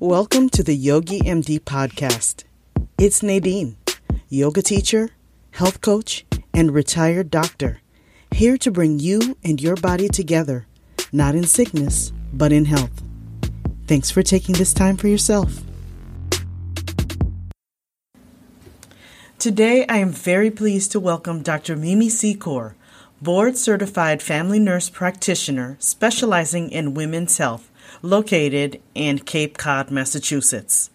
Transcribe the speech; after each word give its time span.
Welcome 0.00 0.48
to 0.50 0.62
the 0.62 0.76
Yogi 0.76 1.18
MD 1.22 1.58
podcast. 1.58 2.44
It's 2.98 3.20
Nadine, 3.20 3.76
yoga 4.28 4.62
teacher, 4.62 5.10
health 5.50 5.80
coach, 5.80 6.24
and 6.54 6.70
retired 6.70 7.32
doctor, 7.32 7.80
here 8.30 8.56
to 8.58 8.70
bring 8.70 9.00
you 9.00 9.36
and 9.42 9.60
your 9.60 9.74
body 9.74 10.08
together, 10.08 10.68
not 11.10 11.34
in 11.34 11.42
sickness, 11.42 12.12
but 12.32 12.52
in 12.52 12.66
health. 12.66 13.02
Thanks 13.88 14.08
for 14.08 14.22
taking 14.22 14.54
this 14.54 14.72
time 14.72 14.96
for 14.96 15.08
yourself. 15.08 15.64
Today, 19.40 19.84
I 19.88 19.96
am 19.96 20.12
very 20.12 20.52
pleased 20.52 20.92
to 20.92 21.00
welcome 21.00 21.42
Dr. 21.42 21.74
Mimi 21.74 22.06
Secor, 22.06 22.74
board 23.20 23.56
certified 23.56 24.22
family 24.22 24.60
nurse 24.60 24.88
practitioner 24.88 25.76
specializing 25.80 26.70
in 26.70 26.94
women's 26.94 27.38
health, 27.38 27.67
located 28.02 28.80
in 28.94 29.18
Cape 29.20 29.58
Cod, 29.58 29.90
Massachusetts. 29.90 30.90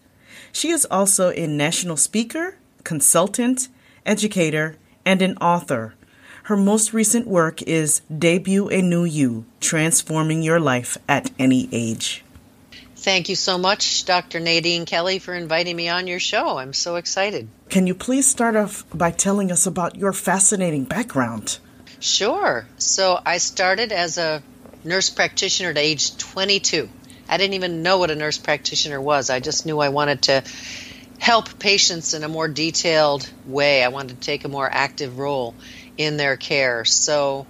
She 0.52 0.70
is 0.70 0.86
also 0.90 1.32
a 1.32 1.48
national 1.48 1.98
speaker, 1.98 2.58
consultant, 2.84 3.68
educator, 4.06 4.78
and 5.06 5.22
an 5.22 5.38
author. 5.38 5.96
Her 6.44 6.58
most 6.58 6.94
recent 6.94 7.26
work 7.26 7.62
is 7.62 8.02
Debut 8.16 8.68
a 8.70 8.82
New 8.82 9.06
You 9.06 9.46
Transforming 9.62 10.44
Your 10.44 10.60
Life 10.60 10.98
at 11.08 11.32
Any 11.40 11.70
Age. 11.72 12.24
Thank 12.98 13.28
you 13.28 13.36
so 13.36 13.58
much, 13.58 14.06
Dr. 14.06 14.40
Nadine 14.40 14.86
Kelly, 14.86 15.20
for 15.20 15.34
inviting 15.34 15.76
me 15.76 15.90
on 15.90 16.08
your 16.08 16.20
show. 16.20 16.58
I'm 16.58 16.72
so 16.72 16.96
excited. 16.96 17.50
Can 17.70 17.88
you 17.88 17.96
please 17.96 18.30
start 18.30 18.56
off 18.56 18.86
by 18.94 19.12
telling 19.12 19.52
us 19.52 19.66
about 19.66 19.96
your 19.96 20.14
fascinating 20.14 20.86
background? 20.86 21.60
Sure. 22.00 22.66
So, 22.78 23.20
I 23.26 23.40
started 23.40 23.92
as 23.92 24.18
a 24.18 24.42
nurse 24.84 25.10
practitioner 25.10 25.70
at 25.70 25.78
age 25.78 26.18
22. 26.18 26.90
I 27.30 27.38
didn't 27.38 27.54
even 27.54 27.84
know 27.84 27.98
what 27.98 28.12
a 28.12 28.16
nurse 28.16 28.38
practitioner 28.38 29.00
was. 29.00 29.30
I 29.30 29.40
just 29.40 29.66
knew 29.66 29.80
I 29.80 29.90
wanted 29.90 30.24
to 30.24 30.44
help 31.20 31.58
patients 31.58 32.14
in 32.14 32.24
a 32.24 32.28
more 32.28 32.48
detailed 32.48 33.30
way. 33.46 33.84
I 33.84 33.88
wanted 33.88 34.20
to 34.20 34.26
take 34.26 34.44
a 34.44 34.50
more 34.50 34.70
active 34.70 35.18
role 35.18 35.56
in 35.98 36.18
their 36.18 36.36
care. 36.36 36.84
So, 36.86 37.48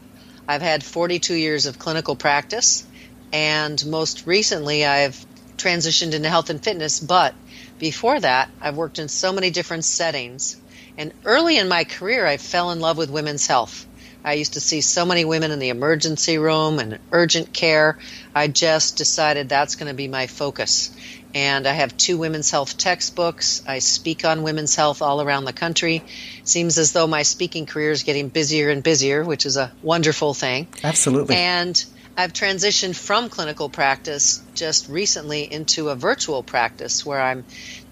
I've 0.47 0.61
had 0.61 0.83
42 0.83 1.33
years 1.33 1.65
of 1.65 1.79
clinical 1.79 2.15
practice, 2.15 2.85
and 3.31 3.83
most 3.85 4.27
recently, 4.27 4.85
I've 4.85 5.25
transitioned 5.57 6.13
into 6.13 6.29
health 6.29 6.49
and 6.49 6.61
fitness, 6.61 6.99
but 6.99 7.33
before 7.79 8.19
that, 8.19 8.49
I've 8.61 8.75
worked 8.75 8.99
in 8.99 9.07
so 9.07 9.31
many 9.31 9.49
different 9.49 9.85
settings. 9.85 10.57
And 10.97 11.13
early 11.25 11.57
in 11.57 11.67
my 11.67 11.85
career, 11.85 12.25
I 12.25 12.37
fell 12.37 12.71
in 12.71 12.79
love 12.79 12.97
with 12.97 13.09
women's 13.09 13.47
health. 13.47 13.87
I 14.23 14.33
used 14.33 14.53
to 14.53 14.61
see 14.61 14.81
so 14.81 15.05
many 15.05 15.25
women 15.25 15.51
in 15.51 15.59
the 15.59 15.69
emergency 15.69 16.37
room 16.37 16.79
and 16.79 16.99
urgent 17.11 17.51
care. 17.51 17.97
I 18.33 18.47
just 18.47 18.97
decided 18.97 19.49
that's 19.49 19.75
going 19.75 19.89
to 19.89 19.93
be 19.93 20.07
my 20.07 20.27
focus. 20.27 20.95
And 21.35 21.67
I 21.67 21.73
have 21.73 21.97
two 21.97 22.17
women's 22.17 22.51
health 22.51 22.77
textbooks. 22.77 23.63
I 23.67 23.79
speak 23.79 24.23
on 24.23 24.43
women's 24.43 24.75
health 24.75 25.01
all 25.01 25.21
around 25.21 25.45
the 25.45 25.53
country. 25.53 26.03
Seems 26.43 26.77
as 26.77 26.93
though 26.93 27.07
my 27.07 27.23
speaking 27.23 27.65
career 27.65 27.91
is 27.91 28.03
getting 28.03 28.29
busier 28.29 28.69
and 28.69 28.83
busier, 28.83 29.23
which 29.23 29.45
is 29.45 29.57
a 29.57 29.73
wonderful 29.81 30.33
thing. 30.33 30.67
Absolutely. 30.83 31.35
And 31.35 31.83
I've 32.15 32.33
transitioned 32.33 32.95
from 32.95 33.29
clinical 33.29 33.69
practice 33.69 34.43
just 34.53 34.87
recently 34.87 35.51
into 35.51 35.89
a 35.89 35.95
virtual 35.95 36.43
practice 36.43 37.03
where 37.03 37.19
I'm 37.19 37.43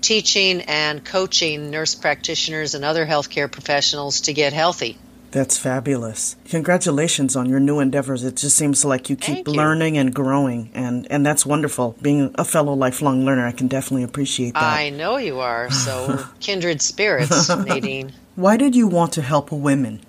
teaching 0.01 0.61
and 0.61 1.03
coaching 1.03 1.71
nurse 1.71 1.95
practitioners 1.95 2.75
and 2.75 2.85
other 2.85 3.05
healthcare 3.05 3.51
professionals 3.51 4.21
to 4.21 4.33
get 4.33 4.53
healthy. 4.53 4.97
That's 5.31 5.57
fabulous. 5.57 6.35
Congratulations 6.49 7.35
on 7.35 7.47
your 7.49 7.59
new 7.59 7.79
endeavors. 7.79 8.23
It 8.23 8.35
just 8.35 8.57
seems 8.57 8.83
like 8.83 9.09
you 9.09 9.15
keep 9.15 9.47
learning 9.47 9.97
and 9.97 10.13
growing 10.13 10.69
and 10.73 11.07
and 11.09 11.25
that's 11.25 11.45
wonderful. 11.45 11.95
Being 12.01 12.35
a 12.35 12.43
fellow 12.43 12.73
lifelong 12.73 13.25
learner, 13.25 13.47
I 13.47 13.51
can 13.53 13.67
definitely 13.67 14.03
appreciate 14.03 14.53
that. 14.55 14.63
I 14.63 14.89
know 14.89 15.17
you 15.17 15.39
are. 15.39 15.71
So 15.71 16.25
kindred 16.39 16.81
spirits, 16.81 17.49
Nadine. 17.65 18.11
Why 18.35 18.57
did 18.57 18.75
you 18.75 18.87
want 18.87 19.13
to 19.13 19.21
help 19.21 19.51
women? 19.51 20.01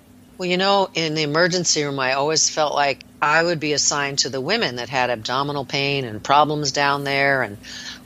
Well, 0.43 0.51
you 0.51 0.57
know, 0.57 0.89
in 0.93 1.15
the 1.15 1.21
emergency 1.21 1.85
room, 1.85 2.01
I 2.01 2.15
always 2.15 2.49
felt 2.49 2.75
like 2.75 3.05
I 3.21 3.41
would 3.41 3.61
be 3.61 3.71
assigned 3.71 4.19
to 4.19 4.29
the 4.29 4.41
women 4.41 4.75
that 4.75 4.89
had 4.89 5.09
abdominal 5.09 5.63
pain 5.63 6.03
and 6.03 6.21
problems 6.21 6.73
down 6.73 7.05
there. 7.05 7.43
And 7.43 7.57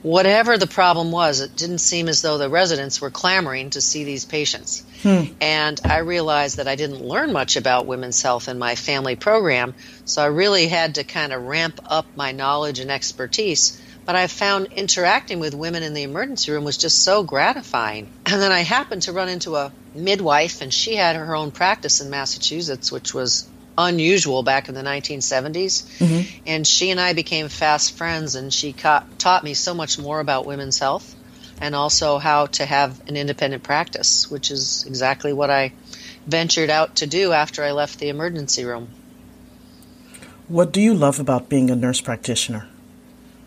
whatever 0.04 0.56
the 0.56 0.68
problem 0.68 1.12
was, 1.12 1.42
it 1.42 1.56
didn't 1.56 1.80
seem 1.80 2.08
as 2.08 2.22
though 2.22 2.38
the 2.38 2.48
residents 2.48 3.02
were 3.02 3.10
clamoring 3.10 3.72
to 3.72 3.82
see 3.82 4.04
these 4.04 4.26
patients. 4.26 4.84
Hmm. 5.02 5.24
And 5.42 5.82
I 5.84 5.98
realized 5.98 6.58
that 6.58 6.68
I 6.68 6.76
didn't 6.76 7.02
learn 7.02 7.34
much 7.34 7.56
about 7.56 7.88
women's 7.88 8.22
health 8.22 8.50
in 8.50 8.60
my 8.60 8.76
family 8.76 9.16
program. 9.16 9.74
So 10.06 10.22
I 10.22 10.28
really 10.28 10.68
had 10.68 10.94
to 10.96 11.04
kind 11.04 11.34
of 11.34 11.42
ramp 11.42 11.80
up 11.88 12.06
my 12.16 12.34
knowledge 12.34 12.78
and 12.78 12.92
expertise 12.92 13.82
but 14.08 14.16
I 14.16 14.28
found 14.28 14.68
interacting 14.68 15.42
with 15.42 15.54
women 15.54 15.84
in 15.84 15.94
the 15.94 16.04
emergency 16.04 16.50
room 16.54 16.64
was 16.64 16.78
just 16.78 17.04
so 17.04 17.24
gratifying. 17.24 18.08
And 18.26 18.42
then 18.42 18.54
I 18.54 18.62
happened 18.62 19.02
to 19.02 19.12
run 19.12 19.28
into 19.28 19.58
a 19.58 19.74
midwife, 19.98 20.62
and 20.62 20.74
she 20.74 20.96
had 20.96 21.16
her 21.16 21.36
own 21.36 21.52
practice 21.52 22.02
in 22.02 22.10
Massachusetts, 22.10 22.92
which 22.92 23.14
was 23.14 23.48
unusual 23.78 24.44
back 24.44 24.70
in 24.70 24.76
the 24.76 24.82
1970s. 24.82 25.86
Mm-hmm. 26.00 26.42
And 26.46 26.66
she 26.68 26.90
and 26.90 27.00
I 27.00 27.14
became 27.14 27.50
fast 27.50 27.98
friends, 27.98 28.36
and 28.36 28.54
she 28.54 28.74
ca- 28.74 29.06
taught 29.18 29.44
me 29.44 29.54
so 29.54 29.74
much 29.74 30.00
more 30.00 30.20
about 30.20 30.46
women's 30.46 30.80
health 30.80 31.16
and 31.60 31.76
also 31.76 32.18
how 32.18 32.46
to 32.46 32.66
have 32.66 33.02
an 33.08 33.18
independent 33.18 33.64
practice, 33.64 34.30
which 34.30 34.52
is 34.52 34.86
exactly 34.88 35.34
what 35.34 35.50
I 35.50 35.74
ventured 36.26 36.70
out 36.70 36.98
to 36.98 37.08
do 37.08 37.32
after 37.32 37.64
I 37.64 37.72
left 37.72 38.00
the 38.00 38.10
emergency 38.10 38.66
room. 38.66 38.90
What 40.48 40.72
do 40.72 40.82
you 40.82 40.94
love 40.94 41.20
about 41.20 41.50
being 41.50 41.70
a 41.70 41.76
nurse 41.76 42.00
practitioner? 42.00 42.68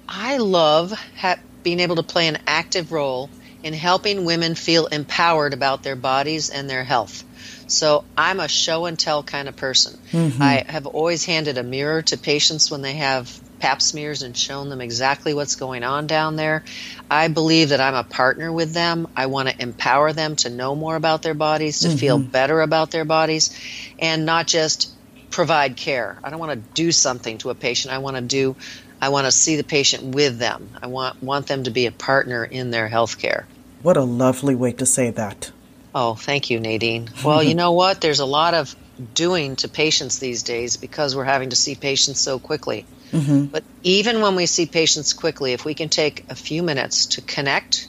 I 0.08 0.38
love 0.38 0.92
ha- 1.16 1.38
being 1.62 1.80
able 1.80 1.96
to 1.96 2.02
play 2.02 2.26
an 2.26 2.38
active 2.46 2.92
role 2.92 3.30
in 3.62 3.72
helping 3.72 4.24
women 4.24 4.54
feel 4.54 4.86
empowered 4.86 5.54
about 5.54 5.82
their 5.82 5.96
bodies 5.96 6.50
and 6.50 6.68
their 6.68 6.84
health. 6.84 7.24
So 7.66 8.04
I'm 8.16 8.40
a 8.40 8.48
show 8.48 8.86
and 8.86 8.98
tell 8.98 9.22
kind 9.22 9.48
of 9.48 9.56
person. 9.56 9.98
Mm-hmm. 10.10 10.42
I 10.42 10.64
have 10.66 10.86
always 10.86 11.24
handed 11.24 11.56
a 11.56 11.62
mirror 11.62 12.02
to 12.02 12.18
patients 12.18 12.70
when 12.70 12.82
they 12.82 12.94
have 12.94 13.30
pap 13.60 13.80
smears 13.82 14.22
and 14.22 14.36
shown 14.36 14.70
them 14.70 14.80
exactly 14.80 15.34
what's 15.34 15.54
going 15.54 15.84
on 15.84 16.06
down 16.06 16.36
there. 16.36 16.64
I 17.10 17.28
believe 17.28 17.68
that 17.68 17.80
I'm 17.80 17.94
a 17.94 18.04
partner 18.04 18.50
with 18.50 18.72
them. 18.72 19.06
I 19.14 19.26
want 19.26 19.48
to 19.50 19.62
empower 19.62 20.12
them 20.12 20.36
to 20.36 20.50
know 20.50 20.74
more 20.74 20.96
about 20.96 21.22
their 21.22 21.34
bodies, 21.34 21.80
to 21.80 21.88
mm-hmm. 21.88 21.96
feel 21.96 22.18
better 22.18 22.60
about 22.60 22.90
their 22.90 23.04
bodies, 23.04 23.56
and 23.98 24.26
not 24.26 24.46
just 24.46 24.90
provide 25.30 25.76
care. 25.76 26.18
I 26.24 26.30
don't 26.30 26.40
want 26.40 26.52
to 26.52 26.74
do 26.74 26.90
something 26.90 27.38
to 27.38 27.50
a 27.50 27.54
patient. 27.54 27.94
I 27.94 27.98
want 27.98 28.16
to 28.16 28.22
do 28.22 28.56
I 29.00 29.08
want 29.08 29.26
to 29.26 29.32
see 29.32 29.56
the 29.56 29.64
patient 29.64 30.14
with 30.14 30.38
them. 30.38 30.68
I 30.82 30.86
want 30.86 31.22
want 31.22 31.46
them 31.46 31.64
to 31.64 31.70
be 31.70 31.86
a 31.86 31.92
partner 31.92 32.44
in 32.44 32.70
their 32.70 32.88
health 32.88 33.18
care. 33.18 33.46
What 33.82 33.96
a 33.96 34.02
lovely 34.02 34.54
way 34.54 34.72
to 34.72 34.86
say 34.86 35.10
that. 35.10 35.50
Oh, 35.94 36.14
thank 36.14 36.50
you, 36.50 36.60
Nadine. 36.60 37.08
Well, 37.24 37.42
you 37.42 37.54
know 37.62 37.72
what? 37.72 38.00
There's 38.00 38.20
a 38.20 38.26
lot 38.26 38.54
of 38.54 38.76
doing 39.14 39.56
to 39.56 39.68
patients 39.68 40.18
these 40.18 40.42
days 40.42 40.76
because 40.76 41.16
we're 41.16 41.24
having 41.24 41.50
to 41.50 41.56
see 41.56 41.74
patients 41.74 42.20
so 42.20 42.38
quickly. 42.38 42.84
Mm-hmm. 43.12 43.46
But 43.46 43.64
even 43.82 44.20
when 44.20 44.36
we 44.36 44.46
see 44.46 44.66
patients 44.66 45.14
quickly, 45.14 45.52
if 45.52 45.64
we 45.64 45.74
can 45.74 45.88
take 45.88 46.26
a 46.28 46.34
few 46.34 46.62
minutes 46.62 47.06
to 47.06 47.22
connect 47.22 47.88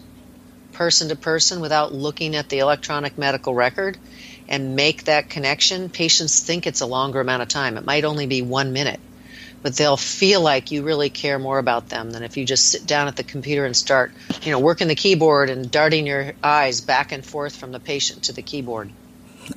person 0.72 1.10
to 1.10 1.16
person 1.16 1.60
without 1.60 1.94
looking 1.94 2.36
at 2.36 2.48
the 2.48 2.60
electronic 2.60 3.18
medical 3.18 3.54
record 3.54 3.98
and 4.48 4.76
make 4.76 5.04
that 5.04 5.30
connection, 5.30 5.90
patients 5.90 6.42
think 6.42 6.66
it's 6.66 6.82
a 6.82 6.86
longer 6.86 7.20
amount 7.20 7.42
of 7.42 7.50
time. 7.50 7.78
It 7.78 7.86
might 7.86 8.06
only 8.06 8.26
be 8.26 8.42
one 8.42 8.72
minute 8.72 9.00
but 9.62 9.76
they'll 9.76 9.98
feel 9.98 10.42
like 10.42 10.72
you 10.72 10.84
really 10.84 11.10
care 11.10 11.40
more 11.40 11.60
about 11.60 11.90
them 11.90 12.12
than 12.12 12.24
if 12.24 12.38
you 12.38 12.46
just 12.46 12.70
sit 12.70 12.86
down 12.86 13.08
at 13.08 13.16
the 13.16 13.24
computer 13.24 13.66
and 13.66 13.76
start, 13.76 14.12
you 14.42 14.52
know, 14.52 14.60
working 14.60 14.88
the 14.88 14.96
keyboard 14.96 15.50
and 15.50 15.70
darting 15.70 16.08
your 16.08 16.34
eyes 16.44 16.82
back 16.82 17.12
and 17.12 17.26
forth 17.26 17.56
from 17.56 17.72
the 17.72 17.80
patient 17.80 18.24
to 18.24 18.34
the 18.34 18.42
keyboard. 18.42 18.92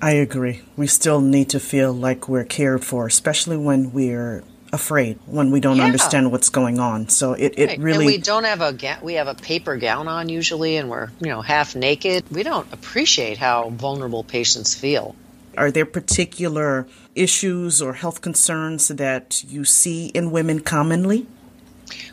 I 0.00 0.12
agree. 0.12 0.62
We 0.76 0.86
still 0.86 1.20
need 1.20 1.50
to 1.50 1.60
feel 1.60 1.92
like 1.92 2.28
we're 2.28 2.44
cared 2.44 2.84
for, 2.84 3.06
especially 3.06 3.56
when 3.56 3.92
we're 3.92 4.42
afraid, 4.72 5.18
when 5.26 5.50
we 5.50 5.60
don't 5.60 5.76
yeah. 5.76 5.84
understand 5.84 6.32
what's 6.32 6.48
going 6.48 6.80
on. 6.80 7.08
So 7.08 7.34
it, 7.34 7.54
it 7.56 7.66
right. 7.68 7.78
really 7.78 8.06
and 8.06 8.14
we 8.14 8.18
don't 8.18 8.44
have 8.44 8.60
a 8.60 8.72
ga- 8.72 8.98
we 9.02 9.14
have 9.14 9.28
a 9.28 9.34
paper 9.34 9.76
gown 9.76 10.08
on 10.08 10.28
usually, 10.28 10.76
and 10.76 10.90
we're 10.90 11.08
you 11.20 11.28
know 11.28 11.42
half 11.42 11.76
naked. 11.76 12.24
We 12.30 12.42
don't 12.42 12.70
appreciate 12.72 13.38
how 13.38 13.70
vulnerable 13.70 14.24
patients 14.24 14.74
feel. 14.74 15.14
Are 15.56 15.70
there 15.70 15.86
particular 15.86 16.86
issues 17.14 17.80
or 17.80 17.94
health 17.94 18.20
concerns 18.20 18.88
that 18.88 19.44
you 19.46 19.64
see 19.64 20.06
in 20.08 20.30
women 20.30 20.60
commonly? 20.60 21.26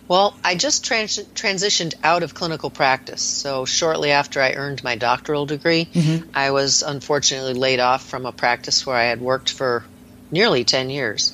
Well, 0.07 0.35
I 0.43 0.55
just 0.55 0.83
trans- 0.83 1.23
transitioned 1.35 1.93
out 2.03 2.23
of 2.23 2.33
clinical 2.33 2.69
practice. 2.69 3.21
So, 3.21 3.65
shortly 3.65 4.11
after 4.11 4.41
I 4.41 4.53
earned 4.53 4.83
my 4.83 4.95
doctoral 4.95 5.45
degree, 5.45 5.85
mm-hmm. 5.85 6.29
I 6.33 6.51
was 6.51 6.83
unfortunately 6.83 7.53
laid 7.53 7.79
off 7.79 8.05
from 8.05 8.25
a 8.25 8.31
practice 8.31 8.85
where 8.85 8.95
I 8.95 9.05
had 9.05 9.21
worked 9.21 9.51
for 9.51 9.85
nearly 10.29 10.63
10 10.63 10.89
years. 10.89 11.33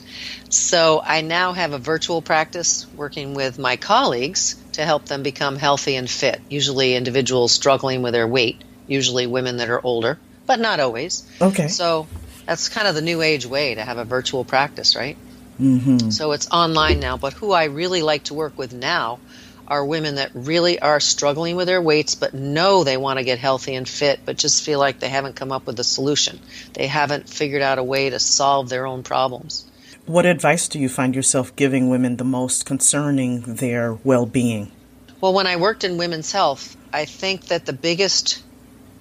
So, 0.49 1.01
I 1.03 1.21
now 1.21 1.53
have 1.53 1.73
a 1.73 1.79
virtual 1.79 2.21
practice 2.21 2.85
working 2.95 3.33
with 3.33 3.57
my 3.57 3.77
colleagues 3.77 4.55
to 4.73 4.85
help 4.85 5.05
them 5.05 5.23
become 5.23 5.55
healthy 5.55 5.95
and 5.95 6.09
fit, 6.09 6.39
usually 6.47 6.95
individuals 6.95 7.51
struggling 7.51 8.03
with 8.03 8.13
their 8.13 8.27
weight, 8.27 8.63
usually 8.85 9.25
women 9.25 9.57
that 9.57 9.69
are 9.69 9.81
older 9.83 10.19
but 10.47 10.59
not 10.59 10.79
always. 10.79 11.23
Okay. 11.39 11.67
So 11.67 12.07
that's 12.45 12.69
kind 12.69 12.87
of 12.87 12.95
the 12.95 13.01
new 13.01 13.21
age 13.21 13.45
way 13.45 13.75
to 13.75 13.83
have 13.83 13.97
a 13.97 14.05
virtual 14.05 14.43
practice, 14.43 14.95
right? 14.95 15.17
Mm-hmm. 15.59 16.09
So 16.09 16.31
it's 16.31 16.49
online 16.49 16.99
now. 16.99 17.17
But 17.17 17.33
who 17.33 17.51
I 17.51 17.65
really 17.65 18.01
like 18.01 18.25
to 18.25 18.33
work 18.33 18.57
with 18.57 18.73
now 18.73 19.19
are 19.67 19.85
women 19.85 20.15
that 20.15 20.31
really 20.33 20.79
are 20.79 21.01
struggling 21.01 21.57
with 21.57 21.67
their 21.67 21.81
weights 21.81 22.15
but 22.15 22.33
know 22.33 22.85
they 22.85 22.95
want 22.95 23.19
to 23.19 23.25
get 23.25 23.37
healthy 23.37 23.75
and 23.75 23.85
fit 23.85 24.21
but 24.23 24.37
just 24.37 24.63
feel 24.63 24.79
like 24.79 24.99
they 24.99 25.09
haven't 25.09 25.35
come 25.35 25.51
up 25.51 25.65
with 25.65 25.77
a 25.79 25.83
solution. 25.83 26.39
They 26.73 26.87
haven't 26.87 27.29
figured 27.29 27.61
out 27.61 27.77
a 27.77 27.83
way 27.83 28.09
to 28.09 28.19
solve 28.19 28.69
their 28.69 28.85
own 28.85 29.03
problems. 29.03 29.69
What 30.05 30.25
advice 30.25 30.69
do 30.69 30.79
you 30.79 30.87
find 30.87 31.13
yourself 31.13 31.53
giving 31.57 31.89
women 31.89 32.15
the 32.15 32.23
most 32.23 32.65
concerning 32.65 33.41
their 33.41 33.93
well 34.05 34.25
being? 34.25 34.71
Well, 35.19 35.33
when 35.33 35.47
I 35.47 35.57
worked 35.57 35.83
in 35.83 35.97
women's 35.97 36.31
health, 36.31 36.77
I 36.93 37.03
think 37.03 37.47
that 37.47 37.65
the 37.65 37.73
biggest 37.73 38.41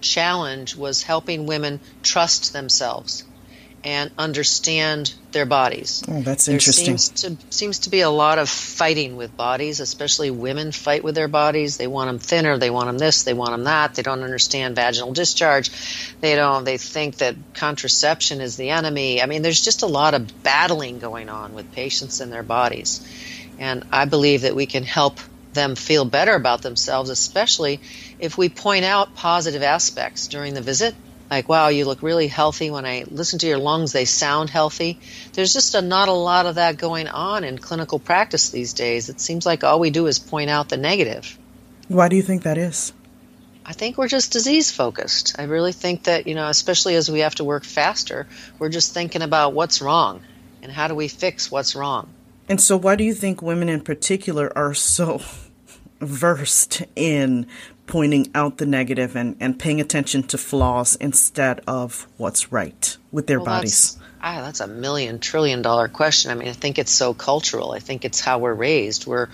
challenge 0.06 0.76
was 0.76 1.02
helping 1.02 1.46
women 1.46 1.80
trust 2.02 2.52
themselves 2.52 3.24
and 3.86 4.10
understand 4.18 5.14
their 5.30 5.46
bodies. 5.46 6.02
Oh, 6.08 6.20
that's 6.20 6.46
there 6.46 6.54
interesting. 6.54 6.98
Seems 6.98 7.08
to, 7.22 7.36
seems 7.50 7.78
to 7.80 7.90
be 7.90 8.00
a 8.00 8.10
lot 8.10 8.40
of 8.40 8.48
fighting 8.48 9.16
with 9.16 9.36
bodies, 9.36 9.78
especially 9.78 10.28
women 10.28 10.72
fight 10.72 11.04
with 11.04 11.14
their 11.14 11.28
bodies. 11.28 11.76
They 11.76 11.86
want 11.86 12.08
them 12.08 12.18
thinner, 12.18 12.58
they 12.58 12.68
want 12.68 12.88
them 12.88 12.98
this, 12.98 13.22
they 13.22 13.32
want 13.32 13.52
them 13.52 13.62
that. 13.64 13.94
They 13.94 14.02
don't 14.02 14.24
understand 14.24 14.74
vaginal 14.74 15.12
discharge. 15.12 15.70
They 16.20 16.34
don't. 16.34 16.64
They 16.64 16.78
think 16.78 17.18
that 17.18 17.36
contraception 17.54 18.40
is 18.40 18.56
the 18.56 18.70
enemy. 18.70 19.22
I 19.22 19.26
mean, 19.26 19.42
there's 19.42 19.62
just 19.62 19.82
a 19.82 19.86
lot 19.86 20.14
of 20.14 20.42
battling 20.42 20.98
going 20.98 21.28
on 21.28 21.54
with 21.54 21.70
patients 21.70 22.18
and 22.18 22.32
their 22.32 22.42
bodies, 22.42 23.06
and 23.60 23.84
I 23.92 24.06
believe 24.06 24.42
that 24.42 24.56
we 24.56 24.66
can 24.66 24.82
help 24.82 25.20
them 25.52 25.76
feel 25.76 26.04
better 26.04 26.34
about 26.34 26.62
themselves, 26.62 27.08
especially 27.08 27.80
if 28.18 28.38
we 28.38 28.48
point 28.48 28.84
out 28.84 29.14
positive 29.14 29.62
aspects 29.62 30.28
during 30.28 30.54
the 30.54 30.62
visit 30.62 30.94
like 31.30 31.48
wow 31.48 31.68
you 31.68 31.84
look 31.84 32.02
really 32.02 32.28
healthy. 32.28 32.70
When 32.70 32.86
i 32.86 33.04
listen 33.10 33.38
to 33.40 33.46
your 33.46 33.58
lungs 33.58 33.92
they 33.92 34.04
sound 34.04 34.50
healthy. 34.50 34.98
There's 35.32 35.52
just 35.52 35.74
a, 35.74 35.82
not 35.82 36.08
a 36.08 36.12
lot 36.12 36.46
of 36.46 36.56
that 36.56 36.76
going 36.76 37.08
on 37.08 37.44
in 37.44 37.58
clinical 37.58 37.98
practice 37.98 38.50
these 38.50 38.72
days. 38.72 39.08
It 39.08 39.20
seems 39.20 39.44
like 39.46 39.64
all 39.64 39.80
we 39.80 39.90
do 39.90 40.06
is 40.06 40.18
point 40.18 40.50
out 40.50 40.68
the 40.68 40.76
negative. 40.76 41.38
Why 41.88 42.08
do 42.08 42.16
you 42.16 42.22
think 42.22 42.42
that 42.44 42.58
is? 42.58 42.92
I 43.64 43.72
think 43.72 43.98
we're 43.98 44.08
just 44.08 44.32
disease 44.32 44.70
focused. 44.70 45.34
I 45.38 45.44
really 45.44 45.72
think 45.72 46.04
that 46.04 46.26
you 46.26 46.34
know 46.34 46.48
especially 46.48 46.94
as 46.94 47.10
we 47.10 47.20
have 47.20 47.34
to 47.36 47.44
work 47.44 47.64
faster 47.64 48.26
we're 48.58 48.68
just 48.68 48.94
thinking 48.94 49.22
about 49.22 49.52
what's 49.52 49.82
wrong 49.82 50.22
and 50.62 50.70
how 50.70 50.88
do 50.88 50.94
we 50.94 51.08
fix 51.08 51.50
what's 51.50 51.74
wrong. 51.74 52.08
And 52.48 52.60
so 52.60 52.76
why 52.76 52.94
do 52.94 53.02
you 53.02 53.14
think 53.14 53.42
women 53.42 53.68
in 53.68 53.80
particular 53.80 54.56
are 54.56 54.74
so 54.74 55.20
versed 56.00 56.84
in 56.94 57.46
pointing 57.86 58.30
out 58.34 58.58
the 58.58 58.66
negative 58.66 59.16
and, 59.16 59.36
and 59.40 59.58
paying 59.58 59.80
attention 59.80 60.22
to 60.24 60.38
flaws 60.38 60.96
instead 60.96 61.60
of 61.66 62.06
what's 62.16 62.52
right 62.52 62.96
with 63.12 63.26
their 63.26 63.38
well, 63.38 63.46
bodies? 63.46 63.94
That's, 63.94 64.08
ah, 64.22 64.42
that's 64.42 64.60
a 64.60 64.66
million 64.66 65.18
trillion 65.18 65.62
dollar 65.62 65.88
question. 65.88 66.30
I 66.30 66.34
mean, 66.34 66.48
I 66.48 66.52
think 66.52 66.78
it's 66.78 66.92
so 66.92 67.14
cultural. 67.14 67.72
I 67.72 67.78
think 67.78 68.04
it's 68.04 68.20
how 68.20 68.38
we're 68.38 68.54
raised. 68.54 69.06
We're, 69.06 69.28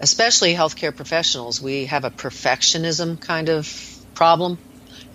especially 0.00 0.54
healthcare 0.54 0.94
professionals, 0.94 1.60
we 1.60 1.86
have 1.86 2.04
a 2.04 2.10
perfectionism 2.10 3.20
kind 3.20 3.48
of 3.48 3.66
problem. 4.14 4.58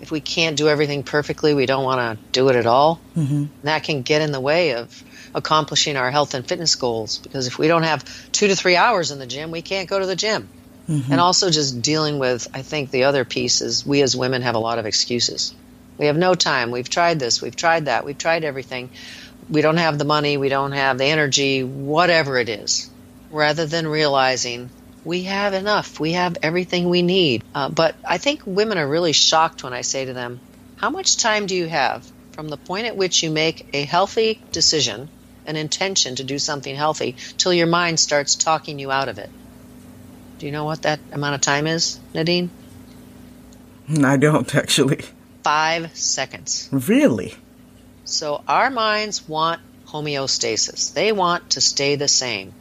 If 0.00 0.10
we 0.10 0.20
can't 0.20 0.56
do 0.56 0.68
everything 0.68 1.02
perfectly, 1.02 1.54
we 1.54 1.66
don't 1.66 1.84
want 1.84 2.18
to 2.18 2.24
do 2.32 2.48
it 2.48 2.56
at 2.56 2.66
all. 2.66 3.00
Mm-hmm. 3.16 3.46
that 3.64 3.82
can 3.82 4.02
get 4.02 4.22
in 4.22 4.32
the 4.32 4.40
way 4.40 4.74
of 4.74 5.02
accomplishing 5.34 5.96
our 5.96 6.10
health 6.10 6.34
and 6.34 6.46
fitness 6.46 6.74
goals 6.76 7.18
because 7.18 7.46
if 7.46 7.58
we 7.58 7.68
don't 7.68 7.82
have 7.82 8.04
two 8.32 8.48
to 8.48 8.56
three 8.56 8.76
hours 8.76 9.10
in 9.10 9.18
the 9.18 9.26
gym, 9.26 9.50
we 9.50 9.62
can't 9.62 9.88
go 9.88 9.98
to 9.98 10.06
the 10.06 10.16
gym. 10.16 10.48
Mm-hmm. 10.88 11.12
And 11.12 11.20
also 11.20 11.50
just 11.50 11.82
dealing 11.82 12.18
with, 12.18 12.48
I 12.54 12.62
think 12.62 12.90
the 12.90 13.04
other 13.04 13.24
piece 13.24 13.60
is 13.60 13.84
we 13.84 14.00
as 14.02 14.16
women 14.16 14.42
have 14.42 14.54
a 14.54 14.60
lot 14.60 14.78
of 14.78 14.86
excuses. 14.86 15.54
We 15.98 16.06
have 16.06 16.16
no 16.16 16.34
time. 16.34 16.70
We've 16.70 16.88
tried 16.88 17.18
this. 17.18 17.42
We've 17.42 17.56
tried 17.56 17.86
that. 17.86 18.04
We've 18.04 18.16
tried 18.16 18.44
everything. 18.44 18.90
We 19.50 19.60
don't 19.60 19.76
have 19.76 19.98
the 19.98 20.04
money. 20.04 20.36
We 20.36 20.48
don't 20.48 20.72
have 20.72 20.96
the 20.96 21.04
energy, 21.04 21.62
whatever 21.62 22.38
it 22.38 22.48
is. 22.48 22.88
Rather 23.30 23.66
than 23.66 23.86
realizing 23.86 24.70
we 25.04 25.24
have 25.24 25.54
enough. 25.54 26.00
We 26.00 26.12
have 26.12 26.38
everything 26.42 26.88
we 26.88 27.02
need. 27.02 27.44
Uh, 27.54 27.68
but 27.68 27.94
I 28.06 28.18
think 28.18 28.42
women 28.46 28.78
are 28.78 28.88
really 28.88 29.12
shocked 29.12 29.64
when 29.64 29.72
I 29.72 29.82
say 29.82 30.04
to 30.04 30.12
them, 30.12 30.40
How 30.76 30.90
much 30.90 31.16
time 31.16 31.46
do 31.46 31.54
you 31.54 31.66
have 31.68 32.10
from 32.32 32.48
the 32.48 32.56
point 32.56 32.86
at 32.86 32.96
which 32.96 33.22
you 33.22 33.30
make 33.30 33.68
a 33.74 33.82
healthy 33.82 34.40
decision, 34.52 35.08
an 35.44 35.56
intention 35.56 36.16
to 36.16 36.24
do 36.24 36.38
something 36.38 36.74
healthy, 36.74 37.16
till 37.36 37.52
your 37.52 37.66
mind 37.66 38.00
starts 38.00 38.36
talking 38.36 38.78
you 38.78 38.90
out 38.90 39.08
of 39.08 39.18
it? 39.18 39.30
Do 40.38 40.46
you 40.46 40.52
know 40.52 40.64
what 40.64 40.82
that 40.82 41.00
amount 41.12 41.34
of 41.34 41.40
time 41.40 41.66
is, 41.66 41.98
Nadine? 42.14 42.50
I 44.02 44.16
don't 44.16 44.54
actually. 44.54 45.04
Five 45.42 45.96
seconds. 45.96 46.68
Really? 46.70 47.34
So 48.04 48.42
our 48.46 48.70
minds 48.70 49.26
want 49.28 49.60
homeostasis. 49.86 50.92
They 50.92 51.12
want 51.12 51.50
to 51.50 51.60
stay 51.60 51.96
the 51.96 52.08
same. 52.08 52.52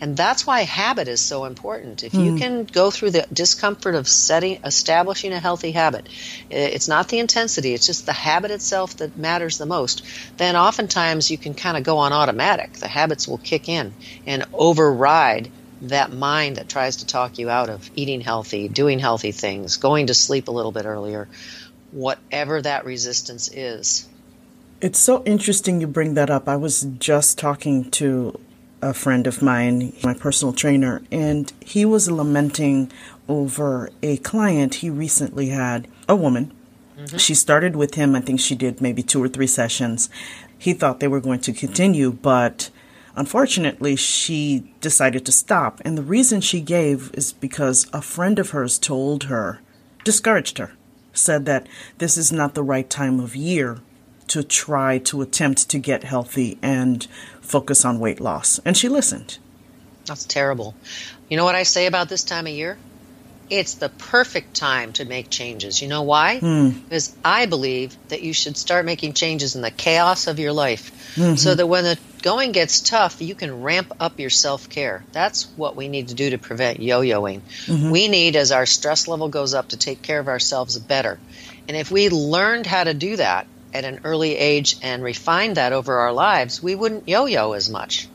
And 0.00 0.16
that's 0.16 0.46
why 0.46 0.62
habit 0.62 1.08
is 1.08 1.20
so 1.20 1.44
important. 1.44 2.02
If 2.02 2.12
mm. 2.12 2.24
you 2.24 2.30
hmm. 2.32 2.38
can 2.38 2.64
go 2.64 2.90
through 2.90 3.12
the 3.12 3.26
discomfort 3.32 3.94
of 3.94 4.08
setting, 4.08 4.60
establishing 4.64 5.32
a 5.32 5.40
healthy 5.40 5.72
habit, 5.72 6.08
it's 6.50 6.88
not 6.88 7.08
the 7.08 7.20
intensity, 7.20 7.74
it's 7.74 7.86
just 7.86 8.04
the 8.04 8.12
habit 8.12 8.50
itself 8.50 8.96
that 8.98 9.16
matters 9.16 9.56
the 9.56 9.66
most, 9.66 10.04
then 10.36 10.56
oftentimes 10.56 11.30
you 11.30 11.38
can 11.38 11.54
kind 11.54 11.76
of 11.76 11.84
go 11.84 11.98
on 11.98 12.12
automatic. 12.12 12.74
The 12.74 12.88
habits 12.88 13.26
will 13.28 13.38
kick 13.38 13.68
in 13.68 13.94
and 14.26 14.44
override 14.52 15.50
that 15.88 16.12
mind 16.12 16.56
that 16.56 16.68
tries 16.68 16.96
to 16.96 17.06
talk 17.06 17.38
you 17.38 17.50
out 17.50 17.68
of 17.68 17.90
eating 17.94 18.20
healthy, 18.20 18.68
doing 18.68 18.98
healthy 18.98 19.32
things, 19.32 19.76
going 19.76 20.06
to 20.06 20.14
sleep 20.14 20.48
a 20.48 20.50
little 20.50 20.72
bit 20.72 20.86
earlier, 20.86 21.28
whatever 21.92 22.60
that 22.62 22.84
resistance 22.84 23.48
is. 23.52 24.08
It's 24.80 24.98
so 24.98 25.22
interesting 25.24 25.80
you 25.80 25.86
bring 25.86 26.14
that 26.14 26.30
up. 26.30 26.48
I 26.48 26.56
was 26.56 26.82
just 26.98 27.38
talking 27.38 27.90
to 27.92 28.38
a 28.82 28.92
friend 28.92 29.26
of 29.26 29.40
mine, 29.40 29.94
my 30.02 30.12
personal 30.12 30.52
trainer, 30.52 31.02
and 31.10 31.52
he 31.60 31.84
was 31.84 32.10
lamenting 32.10 32.92
over 33.28 33.90
a 34.02 34.18
client 34.18 34.76
he 34.76 34.90
recently 34.90 35.48
had, 35.48 35.88
a 36.06 36.14
woman. 36.14 36.52
Mm-hmm. 36.98 37.16
She 37.16 37.34
started 37.34 37.76
with 37.76 37.94
him, 37.94 38.14
I 38.14 38.20
think 38.20 38.40
she 38.40 38.54
did 38.54 38.80
maybe 38.80 39.02
two 39.02 39.22
or 39.22 39.28
three 39.28 39.46
sessions. 39.46 40.10
He 40.58 40.74
thought 40.74 41.00
they 41.00 41.08
were 41.08 41.20
going 41.20 41.40
to 41.40 41.52
continue, 41.52 42.12
but 42.12 42.70
Unfortunately, 43.16 43.94
she 43.94 44.72
decided 44.80 45.24
to 45.24 45.32
stop, 45.32 45.80
and 45.84 45.96
the 45.96 46.02
reason 46.02 46.40
she 46.40 46.60
gave 46.60 47.12
is 47.14 47.32
because 47.32 47.86
a 47.92 48.02
friend 48.02 48.38
of 48.38 48.50
hers 48.50 48.78
told 48.78 49.24
her, 49.24 49.60
discouraged 50.02 50.58
her, 50.58 50.72
said 51.12 51.46
that 51.46 51.68
this 51.98 52.16
is 52.16 52.32
not 52.32 52.54
the 52.54 52.62
right 52.62 52.90
time 52.90 53.20
of 53.20 53.36
year 53.36 53.78
to 54.26 54.42
try 54.42 54.98
to 54.98 55.22
attempt 55.22 55.68
to 55.70 55.78
get 55.78 56.02
healthy 56.02 56.58
and 56.60 57.06
focus 57.40 57.84
on 57.84 58.00
weight 58.00 58.20
loss. 58.20 58.58
And 58.64 58.76
she 58.76 58.88
listened. 58.88 59.38
That's 60.06 60.24
terrible. 60.24 60.74
You 61.28 61.36
know 61.36 61.44
what 61.44 61.54
I 61.54 61.62
say 61.62 61.86
about 61.86 62.08
this 62.08 62.24
time 62.24 62.46
of 62.46 62.52
year? 62.52 62.76
It's 63.50 63.74
the 63.74 63.90
perfect 63.90 64.54
time 64.54 64.92
to 64.94 65.04
make 65.04 65.28
changes. 65.30 65.80
You 65.80 65.88
know 65.88 66.02
why? 66.02 66.38
Hmm. 66.38 66.70
Because 66.70 67.14
I 67.24 67.46
believe 67.46 67.96
that 68.08 68.22
you 68.22 68.32
should 68.32 68.56
start 68.56 68.86
making 68.86 69.12
changes 69.12 69.54
in 69.54 69.62
the 69.62 69.70
chaos 69.70 70.26
of 70.26 70.38
your 70.38 70.52
life 70.52 70.90
mm-hmm. 71.14 71.36
so 71.36 71.54
that 71.54 71.66
when 71.66 71.84
the 71.84 71.98
going 72.24 72.52
gets 72.52 72.80
tough, 72.80 73.20
you 73.20 73.34
can 73.34 73.62
ramp 73.62 73.92
up 74.00 74.18
your 74.18 74.30
self 74.30 74.70
care. 74.70 75.04
That's 75.12 75.44
what 75.56 75.76
we 75.76 75.88
need 75.88 76.08
to 76.08 76.14
do 76.14 76.30
to 76.30 76.38
prevent 76.38 76.80
yo 76.80 77.02
yoing. 77.02 77.42
Mm-hmm. 77.66 77.90
We 77.90 78.08
need, 78.08 78.34
as 78.34 78.50
our 78.50 78.64
stress 78.64 79.06
level 79.06 79.28
goes 79.28 79.52
up, 79.52 79.68
to 79.68 79.76
take 79.76 80.00
care 80.00 80.18
of 80.18 80.26
ourselves 80.26 80.78
better. 80.78 81.20
And 81.68 81.76
if 81.76 81.90
we 81.90 82.08
learned 82.08 82.64
how 82.64 82.84
to 82.84 82.94
do 82.94 83.16
that 83.16 83.46
at 83.74 83.84
an 83.84 84.00
early 84.04 84.36
age 84.36 84.78
and 84.82 85.02
refined 85.02 85.58
that 85.58 85.74
over 85.74 85.98
our 85.98 86.14
lives, 86.14 86.62
we 86.62 86.74
wouldn't 86.74 87.06
yo 87.06 87.26
yo 87.26 87.52
as 87.52 87.68
much. 87.68 88.08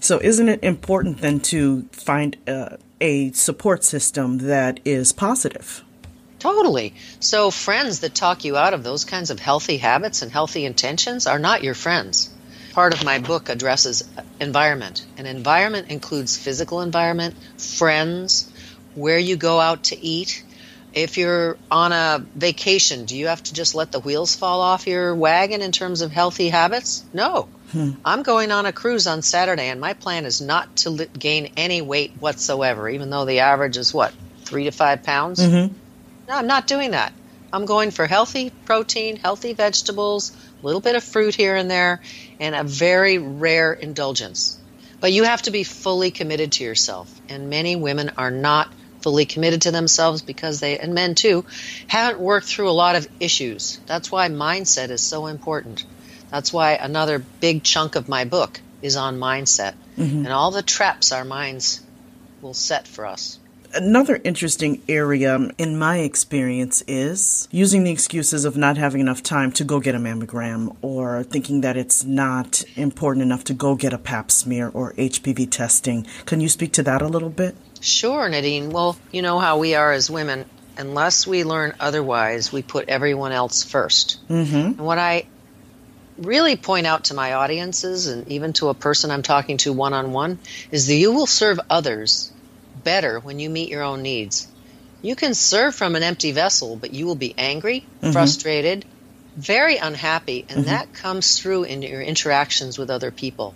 So, 0.00 0.18
isn't 0.18 0.48
it 0.50 0.62
important 0.62 1.18
then 1.18 1.40
to 1.40 1.88
find 1.92 2.36
uh, 2.46 2.76
a 3.00 3.32
support 3.32 3.84
system 3.84 4.38
that 4.48 4.80
is 4.84 5.12
positive? 5.14 5.82
Totally. 6.38 6.92
So, 7.20 7.50
friends 7.50 8.00
that 8.00 8.14
talk 8.14 8.44
you 8.44 8.58
out 8.58 8.74
of 8.74 8.82
those 8.82 9.06
kinds 9.06 9.30
of 9.30 9.40
healthy 9.40 9.78
habits 9.78 10.20
and 10.20 10.30
healthy 10.30 10.66
intentions 10.66 11.26
are 11.26 11.38
not 11.38 11.64
your 11.64 11.74
friends 11.74 12.30
part 12.72 12.94
of 12.94 13.04
my 13.04 13.18
book 13.18 13.48
addresses 13.48 14.08
environment. 14.40 15.04
And 15.16 15.26
environment 15.26 15.88
includes 15.90 16.36
physical 16.36 16.80
environment, 16.80 17.34
friends, 17.58 18.50
where 18.94 19.18
you 19.18 19.36
go 19.36 19.60
out 19.60 19.84
to 19.84 20.00
eat. 20.02 20.44
If 20.92 21.18
you're 21.18 21.56
on 21.70 21.92
a 21.92 22.24
vacation, 22.34 23.04
do 23.04 23.16
you 23.16 23.28
have 23.28 23.42
to 23.44 23.54
just 23.54 23.74
let 23.76 23.92
the 23.92 24.00
wheels 24.00 24.34
fall 24.34 24.60
off 24.60 24.88
your 24.88 25.14
wagon 25.14 25.62
in 25.62 25.70
terms 25.70 26.00
of 26.00 26.10
healthy 26.10 26.48
habits? 26.48 27.04
No. 27.12 27.48
Hmm. 27.70 27.90
I'm 28.04 28.24
going 28.24 28.50
on 28.50 28.66
a 28.66 28.72
cruise 28.72 29.06
on 29.06 29.22
Saturday, 29.22 29.68
and 29.68 29.80
my 29.80 29.92
plan 29.92 30.24
is 30.24 30.40
not 30.40 30.74
to 30.78 31.06
gain 31.06 31.52
any 31.56 31.80
weight 31.80 32.12
whatsoever, 32.18 32.88
even 32.88 33.10
though 33.10 33.24
the 33.24 33.40
average 33.40 33.76
is 33.76 33.94
what, 33.94 34.12
three 34.44 34.64
to 34.64 34.72
five 34.72 35.04
pounds? 35.04 35.38
Mm-hmm. 35.38 35.72
No, 36.28 36.34
I'm 36.34 36.48
not 36.48 36.66
doing 36.66 36.90
that. 36.90 37.12
I'm 37.52 37.66
going 37.66 37.90
for 37.92 38.06
healthy 38.06 38.50
protein, 38.64 39.16
healthy 39.16 39.52
vegetables, 39.52 40.32
little 40.62 40.80
bit 40.80 40.96
of 40.96 41.04
fruit 41.04 41.34
here 41.34 41.56
and 41.56 41.70
there, 41.70 42.00
and 42.38 42.54
a 42.54 42.64
very 42.64 43.18
rare 43.18 43.72
indulgence. 43.72 44.58
But 45.00 45.12
you 45.12 45.24
have 45.24 45.42
to 45.42 45.50
be 45.50 45.64
fully 45.64 46.10
committed 46.10 46.52
to 46.52 46.64
yourself. 46.64 47.10
And 47.28 47.50
many 47.50 47.76
women 47.76 48.12
are 48.16 48.30
not 48.30 48.72
fully 49.00 49.24
committed 49.24 49.62
to 49.62 49.70
themselves 49.70 50.22
because 50.22 50.60
they, 50.60 50.78
and 50.78 50.94
men 50.94 51.14
too, 51.14 51.44
haven't 51.86 52.20
worked 52.20 52.46
through 52.46 52.68
a 52.68 52.72
lot 52.72 52.96
of 52.96 53.08
issues. 53.18 53.80
That's 53.86 54.12
why 54.12 54.28
mindset 54.28 54.90
is 54.90 55.02
so 55.02 55.26
important. 55.26 55.84
That's 56.30 56.52
why 56.52 56.72
another 56.74 57.18
big 57.18 57.62
chunk 57.62 57.96
of 57.96 58.08
my 58.08 58.24
book 58.24 58.60
is 58.82 58.96
on 58.96 59.18
mindset 59.18 59.74
mm-hmm. 59.96 60.18
and 60.18 60.28
all 60.28 60.50
the 60.50 60.62
traps 60.62 61.12
our 61.12 61.24
minds 61.24 61.82
will 62.40 62.54
set 62.54 62.86
for 62.86 63.06
us. 63.06 63.38
Another 63.72 64.20
interesting 64.24 64.82
area 64.88 65.48
in 65.56 65.78
my 65.78 65.98
experience 65.98 66.82
is 66.88 67.46
using 67.52 67.84
the 67.84 67.92
excuses 67.92 68.44
of 68.44 68.56
not 68.56 68.76
having 68.76 69.00
enough 69.00 69.22
time 69.22 69.52
to 69.52 69.64
go 69.64 69.78
get 69.78 69.94
a 69.94 69.98
mammogram 69.98 70.76
or 70.82 71.22
thinking 71.22 71.60
that 71.60 71.76
it's 71.76 72.04
not 72.04 72.64
important 72.76 73.22
enough 73.22 73.44
to 73.44 73.54
go 73.54 73.76
get 73.76 73.92
a 73.92 73.98
pap 73.98 74.32
smear 74.32 74.70
or 74.74 74.92
HPV 74.94 75.48
testing. 75.50 76.04
Can 76.26 76.40
you 76.40 76.48
speak 76.48 76.72
to 76.72 76.82
that 76.82 77.00
a 77.00 77.06
little 77.06 77.30
bit? 77.30 77.54
Sure, 77.80 78.28
Nadine. 78.28 78.70
Well, 78.70 78.96
you 79.12 79.22
know 79.22 79.38
how 79.38 79.58
we 79.58 79.76
are 79.76 79.92
as 79.92 80.10
women. 80.10 80.46
Unless 80.76 81.28
we 81.28 81.44
learn 81.44 81.74
otherwise, 81.78 82.52
we 82.52 82.62
put 82.62 82.88
everyone 82.88 83.32
else 83.32 83.64
1st 83.64 84.16
Mm-hmm. 84.28 84.56
And 84.56 84.78
what 84.78 84.98
I 84.98 85.26
really 86.18 86.56
point 86.56 86.86
out 86.86 87.04
to 87.04 87.14
my 87.14 87.34
audiences 87.34 88.08
and 88.08 88.26
even 88.28 88.52
to 88.54 88.68
a 88.68 88.74
person 88.74 89.10
I'm 89.10 89.22
talking 89.22 89.58
to 89.58 89.72
one 89.72 89.92
on 89.92 90.12
one 90.12 90.38
is 90.70 90.88
that 90.88 90.94
you 90.94 91.12
will 91.12 91.26
serve 91.26 91.60
others 91.70 92.32
better 92.82 93.20
when 93.20 93.38
you 93.38 93.50
meet 93.50 93.70
your 93.70 93.82
own 93.82 94.02
needs. 94.02 94.48
You 95.02 95.16
can 95.16 95.34
serve 95.34 95.74
from 95.74 95.96
an 95.96 96.02
empty 96.02 96.32
vessel, 96.32 96.76
but 96.76 96.92
you 96.92 97.06
will 97.06 97.14
be 97.14 97.34
angry, 97.36 97.86
mm-hmm. 98.02 98.12
frustrated, 98.12 98.84
very 99.36 99.76
unhappy, 99.76 100.44
and 100.48 100.60
mm-hmm. 100.60 100.70
that 100.70 100.92
comes 100.92 101.38
through 101.38 101.64
in 101.64 101.82
your 101.82 102.02
interactions 102.02 102.78
with 102.78 102.90
other 102.90 103.10
people. 103.10 103.54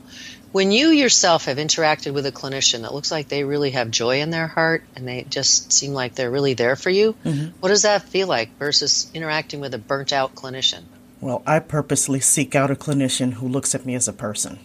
When 0.53 0.71
you 0.71 0.89
yourself 0.89 1.47
have 1.47 1.59
interacted 1.59 2.15
with 2.15 2.27
a 2.27 2.33
clinician 2.33 2.83
that 2.83 2.95
looks 2.95 3.11
like 3.11 3.29
they 3.29 3.43
really 3.43 3.73
have 3.73 3.91
joy 3.91 4.21
in 4.21 4.31
their 4.31 4.47
heart 4.47 4.85
and 4.95 5.07
they 5.07 5.27
just 5.29 5.73
seem 5.73 5.93
like 5.93 6.15
they're 6.15 6.31
really 6.31 6.55
there 6.55 6.77
for 6.77 6.91
you, 6.91 7.15
mm-hmm. 7.25 7.57
what 7.59 7.71
does 7.71 7.83
that 7.83 8.03
feel 8.03 8.29
like 8.29 8.57
versus 8.59 9.11
interacting 9.13 9.61
with 9.61 9.75
a 9.75 9.79
burnt 9.79 10.13
out 10.13 10.37
clinician? 10.37 10.85
Well, 11.21 11.43
I 11.45 11.59
purposely 11.59 12.21
seek 12.21 12.55
out 12.55 12.71
a 12.71 12.77
clinician 12.77 13.35
who 13.35 13.49
looks 13.49 13.75
at 13.75 13.85
me 13.85 13.95
as 13.95 14.07
a 14.07 14.13
person. 14.13 14.61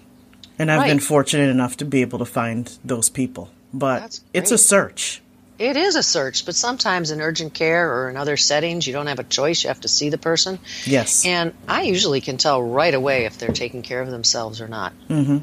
And 0.59 0.69
I've 0.69 0.87
been 0.87 0.99
fortunate 0.99 1.49
enough 1.49 1.77
to 1.77 1.85
be 1.85 2.01
able 2.01 2.19
to 2.19 2.25
find 2.25 2.77
those 2.83 3.09
people. 3.09 3.49
But 3.73 4.19
it's 4.33 4.51
a 4.51 4.57
search. 4.57 5.21
It 5.59 5.75
is 5.75 5.95
a 5.95 6.03
search, 6.03 6.45
but 6.45 6.55
sometimes 6.55 7.11
in 7.11 7.19
urgent 7.19 7.53
care 7.53 7.93
or 7.93 8.09
in 8.09 8.15
other 8.15 8.37
settings, 8.37 8.87
you 8.87 8.93
don't 8.93 9.07
have 9.07 9.19
a 9.19 9.25
choice. 9.25 9.63
You 9.63 9.67
have 9.67 9.81
to 9.81 9.89
see 9.89 10.09
the 10.09 10.17
person. 10.17 10.57
Yes. 10.85 11.25
And 11.25 11.53
I 11.67 11.81
usually 11.81 12.21
can 12.21 12.37
tell 12.37 12.63
right 12.63 12.93
away 12.93 13.25
if 13.25 13.37
they're 13.37 13.49
taking 13.49 13.81
care 13.81 14.01
of 14.01 14.09
themselves 14.09 14.61
or 14.61 14.69
not. 14.69 14.93
mm-hmm. 15.09 15.39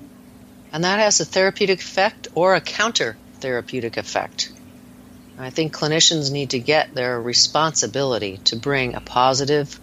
And 0.73 0.85
that 0.85 0.99
has 0.99 1.21
a 1.21 1.25
therapeutic 1.25 1.81
effect 1.81 2.29
or 2.35 2.55
a 2.55 2.61
counter 2.61 3.17
therapeutic 3.41 3.97
effect. 3.97 4.53
I 5.39 5.51
think 5.51 5.75
clinicians 5.75 6.33
need 6.33 6.51
to 6.51 6.59
get 6.59 6.95
their 6.95 7.21
responsibility 7.21 8.39
to 8.45 8.57
bring 8.57 8.95
a 8.95 9.01
positive 9.01 9.79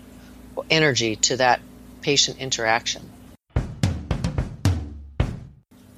energy 0.69 1.15
to 1.15 1.37
that 1.37 1.61
patient 2.01 2.39
interaction. 2.39 3.09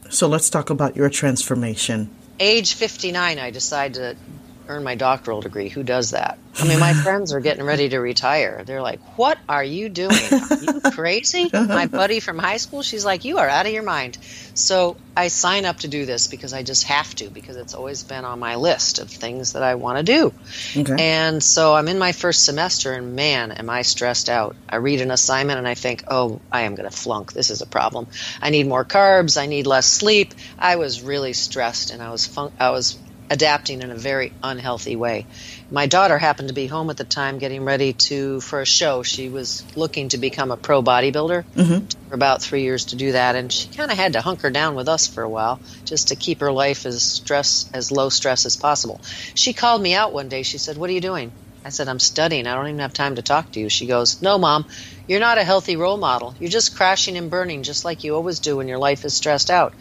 So 0.09 0.27
let's 0.27 0.49
talk 0.49 0.69
about 0.69 0.95
your 0.95 1.09
transformation. 1.09 2.09
Age 2.39 2.73
59 2.75 3.39
i 3.39 3.51
decided 3.51 3.93
to 3.95 4.17
earn 4.67 4.83
my 4.83 4.95
doctoral 4.95 5.41
degree. 5.41 5.69
Who 5.69 5.83
does 5.83 6.11
that? 6.11 6.37
I 6.57 6.67
mean 6.67 6.79
my 6.79 6.93
friends 7.03 7.33
are 7.33 7.39
getting 7.39 7.63
ready 7.63 7.89
to 7.89 7.99
retire. 7.99 8.63
They're 8.65 8.81
like 8.81 8.99
what 9.17 9.37
are 9.47 9.63
you 9.63 9.89
doing? 9.89 10.11
Are 10.11 10.57
you 10.61 10.81
crazy? 10.91 11.49
My 11.53 11.87
buddy 11.87 12.19
from 12.19 12.37
high 12.37 12.57
school 12.57 12.81
she's 12.81 13.05
like 13.05 13.25
you 13.25 13.37
are 13.39 13.47
out 13.47 13.65
of 13.65 13.71
your 13.73 13.83
mind. 13.83 14.17
So 14.53 14.97
i 15.17 15.29
sign 15.29 15.63
up 15.65 15.77
to 15.77 15.87
do 15.87 16.05
this 16.05 16.27
because 16.27 16.51
i 16.51 16.61
just 16.61 16.83
have 16.83 17.15
to 17.15 17.29
because 17.29 17.55
it's 17.55 17.73
always 17.73 18.03
been 18.03 18.25
on 18.25 18.37
my 18.37 18.55
list 18.55 18.99
of 18.99 19.09
things 19.09 19.53
that 19.53 19.63
i 19.63 19.75
want 19.75 19.97
to 19.97 20.03
do. 20.03 20.33
Okay. 20.75 20.95
and 20.99 21.41
so 21.41 21.73
i'm 21.73 21.87
in 21.87 21.97
my 21.97 22.11
first 22.11 22.43
semester 22.43 22.91
and 22.93 23.15
man 23.15 23.51
am 23.51 23.69
i 23.69 23.81
stressed 23.81 24.29
out. 24.29 24.55
I 24.67 24.77
read 24.77 25.01
an 25.01 25.11
assignment 25.11 25.57
and 25.59 25.67
i 25.67 25.73
think 25.75 26.03
oh 26.07 26.41
i 26.51 26.61
am 26.61 26.75
going 26.75 26.89
to 26.89 26.95
flunk. 26.95 27.33
This 27.33 27.49
is 27.49 27.61
a 27.61 27.65
problem. 27.65 28.07
I 28.41 28.49
need 28.49 28.67
more 28.67 28.83
carbs. 28.85 29.41
I 29.41 29.45
need 29.45 29.67
less 29.67 29.85
sleep. 29.87 30.33
I 30.59 30.75
was 30.75 31.01
really 31.01 31.33
stressed 31.33 31.91
and 31.91 32.01
i 32.01 32.11
was 32.11 32.25
fun- 32.25 32.51
i 32.59 32.71
was 32.71 32.97
adapting 33.29 33.81
in 33.81 33.91
a 33.91 33.95
very 33.95 34.31
unhealthy 34.43 34.95
way. 34.95 35.25
My 35.71 35.87
daughter 35.87 36.17
happened 36.17 36.49
to 36.49 36.53
be 36.53 36.67
home 36.67 36.89
at 36.89 36.97
the 36.97 37.03
time 37.03 37.39
getting 37.39 37.63
ready 37.63 37.93
to 37.93 38.39
for 38.41 38.61
a 38.61 38.65
show. 38.65 39.03
She 39.03 39.29
was 39.29 39.63
looking 39.75 40.09
to 40.09 40.17
become 40.17 40.51
a 40.51 40.57
pro 40.57 40.81
bodybuilder 40.83 41.43
Mhm. 41.55 41.91
for 42.07 42.15
about 42.15 42.41
three 42.41 42.61
years 42.61 42.85
to 42.85 42.95
do 42.95 43.13
that 43.13 43.35
and 43.35 43.51
she 43.51 43.67
kind 43.69 43.91
of 43.91 43.97
had 43.97 44.13
to 44.13 44.21
hunker 44.21 44.49
down 44.51 44.75
with 44.75 44.87
us 44.87 45.07
for 45.07 45.23
a 45.23 45.29
while 45.29 45.59
just 45.85 46.09
to 46.09 46.15
keep 46.15 46.39
her 46.41 46.51
life 46.51 46.85
as 46.85 47.03
stress 47.03 47.65
as 47.73 47.91
low 47.91 48.09
stress 48.09 48.45
as 48.45 48.55
possible. 48.55 49.01
She 49.33 49.53
called 49.53 49.81
me 49.81 49.93
out 49.95 50.13
one 50.13 50.29
day. 50.29 50.43
She 50.43 50.57
said 50.57 50.77
what 50.77 50.89
are 50.89 50.93
you 50.93 51.01
doing 51.01 51.31
i 51.65 51.69
said 51.69 51.89
i'm 51.89 51.99
studying 51.99 52.47
i 52.47 52.55
don't 52.55 52.67
even 52.67 52.79
have 52.79 52.93
time 52.93 53.15
to 53.15 53.21
talk 53.21 53.51
to 53.51 53.59
you 53.59 53.67
she 53.67 53.87
goes 53.87 54.21
no 54.21 54.37
mom 54.37 54.65
you're 55.07 55.19
not 55.19 55.37
a 55.37 55.43
healthy 55.43 55.75
role 55.75 55.97
model 55.97 56.33
you're 56.39 56.49
just 56.49 56.75
crashing 56.75 57.17
and 57.17 57.29
burning 57.29 57.63
just 57.63 57.83
like 57.83 58.03
you 58.03 58.15
always 58.15 58.39
do 58.39 58.57
when 58.57 58.67
your 58.67 58.77
life 58.77 59.03
is 59.03 59.13
stressed 59.13 59.49
out 59.49 59.73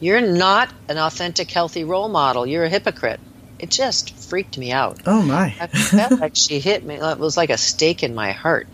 you're 0.00 0.20
not 0.20 0.72
an 0.88 0.98
authentic 0.98 1.50
healthy 1.50 1.84
role 1.84 2.08
model 2.08 2.46
you're 2.46 2.64
a 2.64 2.68
hypocrite 2.68 3.20
it 3.62 3.70
just 3.70 4.14
freaked 4.16 4.58
me 4.58 4.72
out 4.72 5.00
oh 5.06 5.22
my. 5.22 5.54
I 5.60 5.68
felt 5.68 6.20
like 6.20 6.34
she 6.34 6.58
hit 6.58 6.84
me. 6.84 6.96
It 6.96 7.18
was 7.18 7.36
like 7.36 7.50
a 7.50 7.56
stake 7.56 8.02
in 8.02 8.12
my 8.12 8.32
heart. 8.32 8.66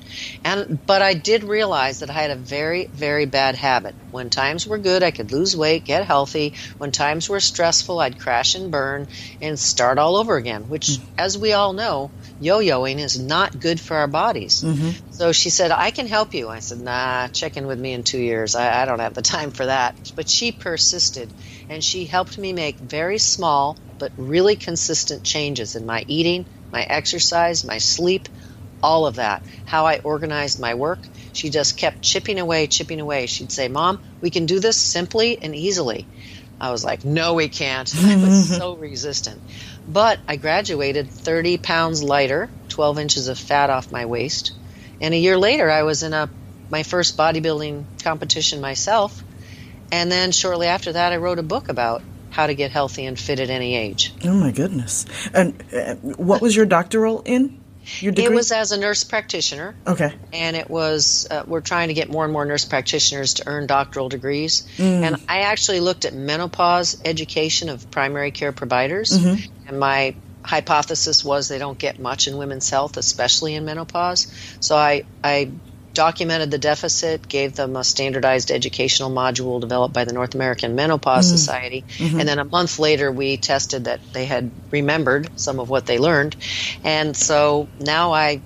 And 0.44 0.78
but 0.86 1.02
I 1.02 1.12
did 1.12 1.44
realize 1.44 2.00
that 2.00 2.08
I 2.08 2.14
had 2.14 2.30
a 2.30 2.36
very 2.36 2.86
very 2.86 3.26
bad 3.26 3.54
habit. 3.54 3.94
When 4.18 4.30
times 4.30 4.66
were 4.66 4.78
good, 4.78 5.04
I 5.04 5.12
could 5.12 5.30
lose 5.30 5.56
weight, 5.56 5.84
get 5.84 6.04
healthy. 6.04 6.54
When 6.78 6.90
times 6.90 7.28
were 7.28 7.38
stressful, 7.38 8.00
I'd 8.00 8.18
crash 8.18 8.56
and 8.56 8.72
burn 8.72 9.06
and 9.40 9.56
start 9.56 9.96
all 9.96 10.16
over 10.16 10.36
again, 10.36 10.68
which 10.68 10.88
mm. 10.88 11.06
as 11.16 11.38
we 11.38 11.52
all 11.52 11.72
know, 11.72 12.10
yo-yoing 12.40 12.98
is 12.98 13.16
not 13.16 13.60
good 13.60 13.80
for 13.80 13.96
our 13.96 14.08
bodies. 14.08 14.60
Mm-hmm. 14.60 14.90
So 15.12 15.30
she 15.30 15.50
said, 15.50 15.70
I 15.70 15.92
can 15.92 16.08
help 16.08 16.34
you. 16.34 16.48
I 16.48 16.58
said, 16.58 16.80
nah, 16.80 17.28
check 17.28 17.56
in 17.56 17.68
with 17.68 17.78
me 17.78 17.92
in 17.92 18.02
two 18.02 18.18
years. 18.18 18.56
I, 18.56 18.82
I 18.82 18.86
don't 18.86 18.98
have 18.98 19.14
the 19.14 19.22
time 19.22 19.52
for 19.52 19.66
that. 19.66 19.94
But 20.16 20.28
she 20.28 20.50
persisted 20.50 21.32
and 21.68 21.84
she 21.84 22.04
helped 22.04 22.38
me 22.38 22.52
make 22.52 22.76
very 22.78 23.18
small 23.18 23.78
but 24.00 24.10
really 24.16 24.56
consistent 24.56 25.22
changes 25.22 25.76
in 25.76 25.86
my 25.86 26.04
eating, 26.08 26.44
my 26.72 26.82
exercise, 26.82 27.64
my 27.64 27.78
sleep, 27.78 28.28
all 28.82 29.06
of 29.06 29.14
that. 29.14 29.42
How 29.64 29.86
I 29.86 29.98
organized 29.98 30.60
my 30.60 30.74
work. 30.74 30.98
She 31.32 31.50
just 31.50 31.76
kept 31.76 32.02
chipping 32.02 32.38
away, 32.38 32.66
chipping 32.66 33.00
away. 33.00 33.26
She'd 33.26 33.52
say, 33.52 33.68
Mom, 33.68 34.00
we 34.20 34.30
can 34.30 34.46
do 34.46 34.60
this 34.60 34.76
simply 34.76 35.38
and 35.40 35.54
easily. 35.54 36.06
I 36.60 36.72
was 36.72 36.84
like, 36.84 37.04
no, 37.04 37.34
we 37.34 37.48
can't. 37.48 37.92
I 37.96 38.16
was 38.16 38.56
so 38.56 38.74
resistant. 38.74 39.40
But 39.88 40.18
I 40.26 40.36
graduated 40.36 41.10
30 41.10 41.58
pounds 41.58 42.02
lighter, 42.02 42.50
12 42.68 42.98
inches 42.98 43.28
of 43.28 43.38
fat 43.38 43.70
off 43.70 43.92
my 43.92 44.06
waist. 44.06 44.52
And 45.00 45.14
a 45.14 45.16
year 45.16 45.38
later, 45.38 45.70
I 45.70 45.84
was 45.84 46.02
in 46.02 46.12
a 46.12 46.28
my 46.70 46.82
first 46.82 47.16
bodybuilding 47.16 47.84
competition 48.02 48.60
myself. 48.60 49.22
And 49.90 50.12
then 50.12 50.32
shortly 50.32 50.66
after 50.66 50.92
that, 50.92 51.12
I 51.12 51.16
wrote 51.16 51.38
a 51.38 51.42
book 51.42 51.68
about 51.68 52.02
how 52.30 52.46
to 52.46 52.54
get 52.54 52.70
healthy 52.70 53.06
and 53.06 53.18
fit 53.18 53.40
at 53.40 53.48
any 53.48 53.74
age. 53.74 54.12
Oh 54.24 54.34
my 54.34 54.52
goodness. 54.52 55.06
And 55.32 55.62
uh, 55.72 55.94
what 55.94 56.42
was 56.42 56.54
your 56.54 56.66
doctoral 56.66 57.22
in? 57.24 57.58
Your 58.00 58.12
degree? 58.12 58.32
It 58.32 58.36
was 58.36 58.52
as 58.52 58.72
a 58.72 58.76
nurse 58.78 59.04
practitioner, 59.04 59.74
Okay. 59.86 60.12
and 60.32 60.56
it 60.56 60.68
was 60.70 61.26
uh, 61.30 61.42
we're 61.46 61.60
trying 61.60 61.88
to 61.88 61.94
get 61.94 62.10
more 62.10 62.24
and 62.24 62.32
more 62.32 62.44
nurse 62.44 62.64
practitioners 62.64 63.34
to 63.34 63.44
earn 63.46 63.66
doctoral 63.66 64.08
degrees. 64.08 64.66
And 64.78 65.16
I 65.28 65.40
actually 65.40 65.80
looked 65.80 66.04
at 66.04 66.14
menopause 66.14 67.00
education 67.04 67.68
of 67.68 67.90
primary 67.90 68.30
care 68.30 68.52
providers, 68.52 69.12
and 69.12 69.78
my 69.78 70.14
hypothesis 70.44 71.24
was 71.24 71.48
they 71.48 71.58
don't 71.58 71.78
get 71.78 71.98
much 71.98 72.26
in 72.28 72.36
women's 72.38 72.70
health, 72.70 72.96
especially 72.96 73.54
in 73.54 73.64
menopause. 73.64 74.32
So 74.60 74.76
I 74.76 75.04
I 75.22 75.50
documented 75.98 76.52
the 76.52 76.58
deficit, 76.58 77.26
gave 77.26 77.56
them 77.56 77.74
a 77.74 77.82
standardized 77.82 78.52
educational 78.52 79.10
module 79.10 79.60
developed 79.60 79.92
by 79.92 80.04
the 80.04 80.12
North 80.12 80.36
American 80.36 80.76
Menopause 80.76 81.26
mm-hmm. 81.26 81.36
Society, 81.36 81.84
mm-hmm. 81.96 82.20
and 82.20 82.28
then 82.28 82.38
a 82.38 82.44
month 82.44 82.78
later 82.78 83.10
we 83.10 83.36
tested 83.36 83.86
that 83.86 83.98
they 84.12 84.24
had 84.24 84.52
remembered 84.70 85.28
some 85.34 85.58
of 85.58 85.68
what 85.68 85.86
they 85.86 85.98
learned, 85.98 86.36
and 86.84 87.16
so 87.16 87.66
now 87.80 88.12
I 88.12 88.40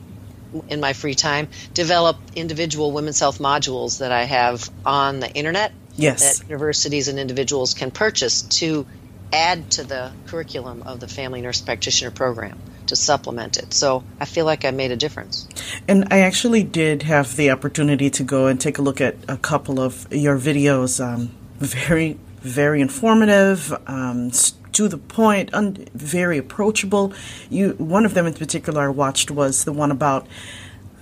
in 0.69 0.81
my 0.81 0.95
free 0.95 1.15
time 1.15 1.49
develop 1.75 2.17
individual 2.35 2.91
women's 2.91 3.21
health 3.21 3.39
modules 3.39 3.99
that 3.99 4.13
I 4.13 4.25
have 4.25 4.71
on 4.87 5.21
the 5.21 5.31
internet 5.31 5.73
Yes. 5.95 6.39
that 6.39 6.49
universities 6.49 7.09
and 7.09 7.19
individuals 7.19 7.75
can 7.75 7.91
purchase 7.91 8.41
to 8.61 8.87
add 9.31 9.71
to 9.73 9.85
the 9.85 10.11
curriculum 10.27 10.85
of 10.85 11.01
the 11.01 11.09
family 11.09 11.43
nurse 11.43 11.61
practitioner 11.61 12.11
program 12.11 12.59
to 12.87 12.97
supplement 12.97 13.57
it. 13.57 13.73
So 13.73 14.05
I 14.21 14.25
feel 14.25 14.45
like 14.45 14.65
I 14.65 14.71
made 14.71 14.91
a 14.91 14.97
difference. 14.97 15.49
And 15.89 16.09
I 16.11 16.21
actually 16.21 16.63
did 16.63 17.03
have 17.03 17.37
the 17.37 17.51
opportunity 17.51 18.11
to 18.11 18.23
go 18.23 18.47
and 18.47 18.61
take 18.61 18.79
a 18.79 18.83
look 18.83 19.01
at 19.01 19.17
a 19.29 19.37
couple 19.37 19.81
of 19.81 20.07
your 20.13 20.39
videos. 20.39 21.05
Um, 21.05 21.31
very, 21.59 22.19
very 22.41 22.81
informative, 22.81 23.73
um, 23.87 24.31
to 24.73 24.89
the 24.89 24.99
point, 24.99 25.53
un- 25.55 25.87
very 25.95 26.39
approachable. 26.39 27.13
You, 27.51 27.71
one 27.79 28.05
of 28.05 28.15
them 28.15 28.27
in 28.27 28.35
particular 28.35 28.83
I 28.83 28.89
watched 28.89 29.31
was 29.31 29.65
the 29.65 29.73
one 29.73 29.91
about, 29.91 30.27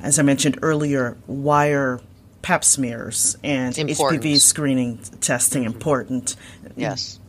as 0.02 0.18
I 0.18 0.22
mentioned 0.22 0.58
earlier, 0.60 1.16
wire 1.26 2.00
pap 2.42 2.64
smears 2.64 3.36
and 3.44 3.76
Important. 3.78 4.22
HPV 4.22 4.40
screening 4.40 4.98
testing 5.20 5.64
important. 5.64 6.36
Yes. 6.76 7.19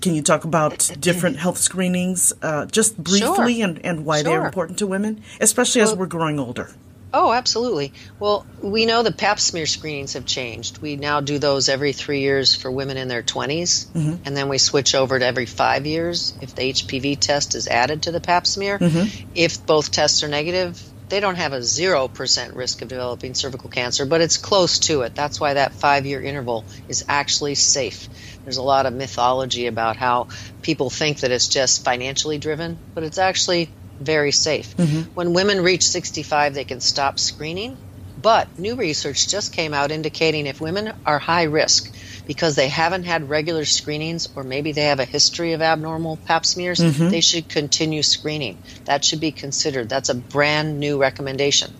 Can 0.00 0.14
you 0.14 0.22
talk 0.22 0.44
about 0.44 0.90
different 1.00 1.36
health 1.38 1.58
screenings 1.58 2.32
uh, 2.42 2.66
just 2.66 2.96
briefly 2.96 3.56
Sure. 3.56 3.64
and, 3.64 3.84
and 3.84 4.04
why 4.04 4.22
they're 4.22 4.44
important 4.44 4.78
to 4.80 4.86
women, 4.86 5.22
especially 5.40 5.80
as 5.80 5.94
we're 5.94 6.06
growing 6.06 6.38
older? 6.38 6.70
Oh, 7.14 7.30
absolutely. 7.32 7.92
Well, 8.18 8.46
we 8.62 8.86
know 8.86 9.02
the 9.02 9.12
pap 9.12 9.38
smear 9.38 9.66
screenings 9.66 10.14
have 10.14 10.24
changed. 10.24 10.78
We 10.78 10.96
now 10.96 11.20
do 11.20 11.38
those 11.38 11.68
every 11.68 11.92
three 11.92 12.20
years 12.20 12.54
for 12.54 12.70
women 12.70 12.96
in 12.96 13.08
their 13.08 13.22
20s, 13.22 13.86
mm-hmm. 13.88 14.14
and 14.24 14.36
then 14.36 14.48
we 14.48 14.56
switch 14.58 14.94
over 14.94 15.18
to 15.18 15.24
every 15.24 15.46
five 15.46 15.84
years 15.84 16.32
if 16.40 16.54
the 16.54 16.72
HPV 16.72 17.18
test 17.18 17.54
is 17.54 17.68
added 17.68 18.04
to 18.04 18.12
the 18.12 18.20
pap 18.20 18.46
smear. 18.46 18.78
Mm-hmm. 18.78 19.28
If 19.34 19.64
both 19.66 19.90
tests 19.90 20.22
are 20.22 20.28
negative, 20.28 20.82
they 21.10 21.20
don't 21.20 21.34
have 21.34 21.52
a 21.52 21.58
0% 21.58 22.56
risk 22.56 22.80
of 22.80 22.88
developing 22.88 23.34
cervical 23.34 23.68
cancer, 23.68 24.06
but 24.06 24.22
it's 24.22 24.38
close 24.38 24.78
to 24.78 25.02
it. 25.02 25.14
That's 25.14 25.38
why 25.38 25.52
that 25.54 25.74
five 25.74 26.06
year 26.06 26.22
interval 26.22 26.64
is 26.88 27.04
actually 27.06 27.54
safe. 27.54 28.08
There's 28.44 28.56
a 28.56 28.62
lot 28.62 28.86
of 28.86 28.92
mythology 28.92 29.66
about 29.66 29.96
how 29.96 30.28
people 30.62 30.90
think 30.90 31.20
that 31.20 31.30
it's 31.30 31.48
just 31.48 31.84
financially 31.84 32.38
driven, 32.38 32.78
but 32.94 33.04
it's 33.04 33.18
actually 33.18 33.70
very 34.00 34.32
safe. 34.32 34.76
Mm-hmm. 34.76 35.12
When 35.14 35.32
women 35.32 35.62
reach 35.62 35.86
65, 35.86 36.54
they 36.54 36.64
can 36.64 36.80
stop 36.80 37.18
screening. 37.18 37.76
But 38.20 38.56
new 38.56 38.76
research 38.76 39.26
just 39.26 39.52
came 39.52 39.74
out 39.74 39.90
indicating 39.90 40.46
if 40.46 40.60
women 40.60 40.92
are 41.04 41.18
high 41.18 41.44
risk 41.44 41.92
because 42.24 42.54
they 42.54 42.68
haven't 42.68 43.02
had 43.02 43.28
regular 43.28 43.64
screenings 43.64 44.28
or 44.36 44.44
maybe 44.44 44.70
they 44.70 44.84
have 44.84 45.00
a 45.00 45.04
history 45.04 45.54
of 45.54 45.62
abnormal 45.62 46.18
pap 46.18 46.46
smears, 46.46 46.78
mm-hmm. 46.78 47.08
they 47.08 47.20
should 47.20 47.48
continue 47.48 48.02
screening. 48.02 48.58
That 48.84 49.04
should 49.04 49.18
be 49.18 49.32
considered. 49.32 49.88
That's 49.88 50.08
a 50.08 50.14
brand 50.14 50.78
new 50.78 51.00
recommendation. 51.00 51.72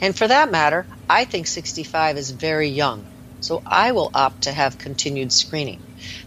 And 0.00 0.16
for 0.16 0.28
that 0.28 0.52
matter, 0.52 0.86
I 1.10 1.24
think 1.24 1.48
65 1.48 2.16
is 2.16 2.30
very 2.30 2.68
young. 2.68 3.04
So 3.40 3.62
I 3.66 3.92
will 3.92 4.10
opt 4.14 4.44
to 4.44 4.52
have 4.52 4.78
continued 4.78 5.32
screening. 5.32 5.82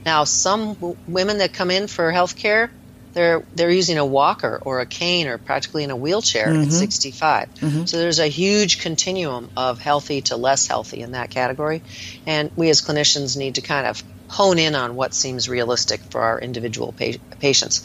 Now, 0.05 0.23
some 0.23 0.75
w- 0.75 0.97
women 1.05 1.39
that 1.39 1.53
come 1.53 1.71
in 1.71 1.87
for 1.87 2.11
health 2.11 2.35
care, 2.35 2.71
they're 3.13 3.45
they're 3.53 3.69
using 3.69 3.97
a 3.97 4.05
walker 4.05 4.59
or 4.61 4.79
a 4.79 4.85
cane 4.85 5.27
or 5.27 5.37
practically 5.37 5.83
in 5.83 5.91
a 5.91 5.97
wheelchair 5.97 6.47
mm-hmm. 6.47 6.63
at 6.63 6.71
65. 6.71 7.47
Mm-hmm. 7.55 7.85
So 7.85 7.97
there's 7.97 8.19
a 8.19 8.27
huge 8.27 8.79
continuum 8.79 9.51
of 9.57 9.79
healthy 9.79 10.21
to 10.23 10.37
less 10.37 10.67
healthy 10.67 11.01
in 11.01 11.11
that 11.11 11.29
category, 11.29 11.83
and 12.25 12.51
we 12.55 12.69
as 12.69 12.81
clinicians 12.81 13.37
need 13.37 13.55
to 13.55 13.61
kind 13.61 13.87
of 13.87 14.03
hone 14.31 14.57
in 14.59 14.75
on 14.75 14.95
what 14.95 15.13
seems 15.13 15.49
realistic 15.49 15.99
for 16.09 16.21
our 16.21 16.39
individual 16.39 16.93
pa- 16.93 17.19
patients. 17.39 17.81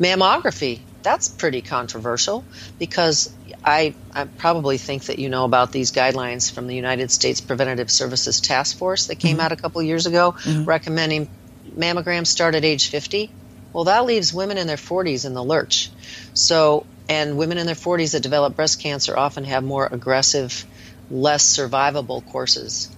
Mammography, 0.00 0.80
that's 1.02 1.28
pretty 1.28 1.62
controversial 1.62 2.44
because 2.78 3.32
I, 3.64 3.94
I, 4.14 4.24
probably 4.24 4.78
think 4.78 5.04
that 5.04 5.18
you 5.18 5.28
know 5.28 5.44
about 5.44 5.72
these 5.72 5.92
guidelines 5.92 6.50
from 6.50 6.66
the 6.66 6.74
United 6.74 7.10
States 7.10 7.40
Preventative 7.40 7.90
Services 7.90 8.40
Task 8.40 8.78
Force 8.78 9.06
that 9.08 9.16
came 9.16 9.36
mm-hmm. 9.36 9.46
out 9.46 9.52
a 9.52 9.56
couple 9.56 9.82
years 9.82 10.06
ago 10.06 10.32
mm-hmm. 10.32 10.64
recommending 10.64 11.28
mammograms 11.76 12.28
start 12.28 12.54
at 12.54 12.64
age 12.64 12.88
50 12.88 13.30
well, 13.72 13.84
that 13.84 14.04
leaves 14.04 14.34
women 14.34 14.58
in 14.58 14.66
their 14.66 14.76
40s 14.76 15.24
in 15.24 15.34
the 15.34 15.44
lurch. 15.44 15.90
So, 16.34 16.86
and 17.08 17.36
women 17.36 17.58
in 17.58 17.66
their 17.66 17.74
40s 17.74 18.12
that 18.12 18.20
develop 18.20 18.56
breast 18.56 18.80
cancer 18.80 19.16
often 19.16 19.44
have 19.44 19.62
more 19.62 19.88
aggressive, 19.90 20.64
less 21.10 21.56
survivable 21.56 22.24
courses 22.26 22.90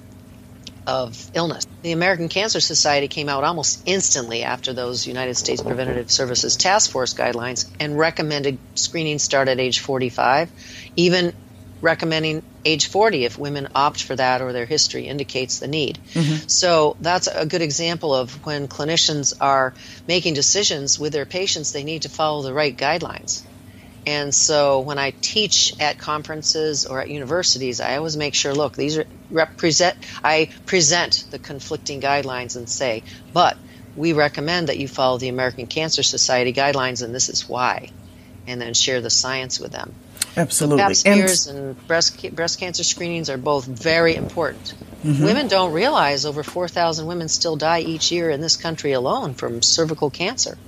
of 0.86 1.30
illness. 1.34 1.66
The 1.82 1.92
American 1.92 2.28
Cancer 2.28 2.60
Society 2.60 3.08
came 3.08 3.28
out 3.28 3.44
almost 3.44 3.82
instantly 3.86 4.42
after 4.42 4.72
those 4.72 5.06
United 5.06 5.36
States 5.36 5.62
Preventative 5.62 6.10
Services 6.10 6.56
Task 6.56 6.90
Force 6.90 7.14
guidelines 7.14 7.68
and 7.80 7.98
recommended 7.98 8.58
screening 8.74 9.18
start 9.18 9.48
at 9.48 9.60
age 9.60 9.80
45, 9.80 10.50
even 10.96 11.32
recommending 11.80 12.42
age 12.64 12.86
40 12.86 13.24
if 13.24 13.38
women 13.38 13.68
opt 13.74 14.02
for 14.04 14.14
that 14.14 14.40
or 14.40 14.52
their 14.52 14.66
history 14.66 15.08
indicates 15.08 15.58
the 15.58 15.66
need. 15.66 15.98
Mm-hmm. 16.14 16.46
So 16.46 16.96
that's 17.00 17.26
a 17.26 17.44
good 17.44 17.62
example 17.62 18.14
of 18.14 18.46
when 18.46 18.68
clinicians 18.68 19.34
are 19.40 19.74
making 20.06 20.34
decisions 20.34 20.98
with 20.98 21.12
their 21.12 21.26
patients, 21.26 21.72
they 21.72 21.84
need 21.84 22.02
to 22.02 22.08
follow 22.08 22.42
the 22.42 22.54
right 22.54 22.76
guidelines. 22.76 23.42
And 24.06 24.35
so 24.35 24.80
when 24.80 24.99
I 24.99 25.12
teach 25.21 25.78
at 25.80 25.99
conferences 25.99 26.87
or 26.87 27.00
at 27.00 27.09
universities, 27.09 27.80
I 27.80 27.97
always 27.97 28.16
make 28.16 28.35
sure, 28.35 28.52
look, 28.52 28.75
these 28.75 28.99
are 28.99 29.04
represent 29.30 29.97
I 30.23 30.50
present 30.66 31.25
the 31.30 31.38
conflicting 31.38 32.00
guidelines 32.00 32.56
and 32.56 32.68
say, 32.68 33.02
but 33.32 33.56
we 33.97 34.12
recommend 34.12 34.69
that 34.69 34.78
you 34.78 34.88
follow 34.88 35.19
the 35.19 35.28
American 35.28 35.67
Cancer 35.67 36.02
Society 36.02 36.52
guidelines 36.52 37.02
and 37.02 37.15
this 37.15 37.28
is 37.28 37.49
why. 37.49 37.91
And 38.47 38.60
then 38.60 38.75
share 38.75 39.00
the 39.00 39.10
science 39.10 39.60
with 39.60 39.71
them. 39.71 39.95
Absolutely. 40.36 40.78
So 40.78 40.86
pap 40.86 40.97
smears 40.97 41.47
and, 41.47 41.58
and 41.58 41.86
breast 41.86 42.34
breast 42.34 42.58
cancer 42.58 42.82
screenings 42.82 43.30
are 43.30 43.36
both 43.36 43.67
very 43.67 44.17
important. 44.17 44.75
Mm-hmm. 45.04 45.25
Women 45.25 45.49
don't 45.49 45.73
realize 45.73 46.25
over 46.25 46.43
4,000 46.43 47.06
women 47.06 47.28
still 47.28 47.56
die 47.56 47.80
each 47.80 48.10
year 48.10 48.30
in 48.30 48.41
this 48.41 48.56
country 48.56 48.93
alone 48.93 49.34
from 49.34 49.62
cervical 49.62 50.10
cancer. 50.10 50.58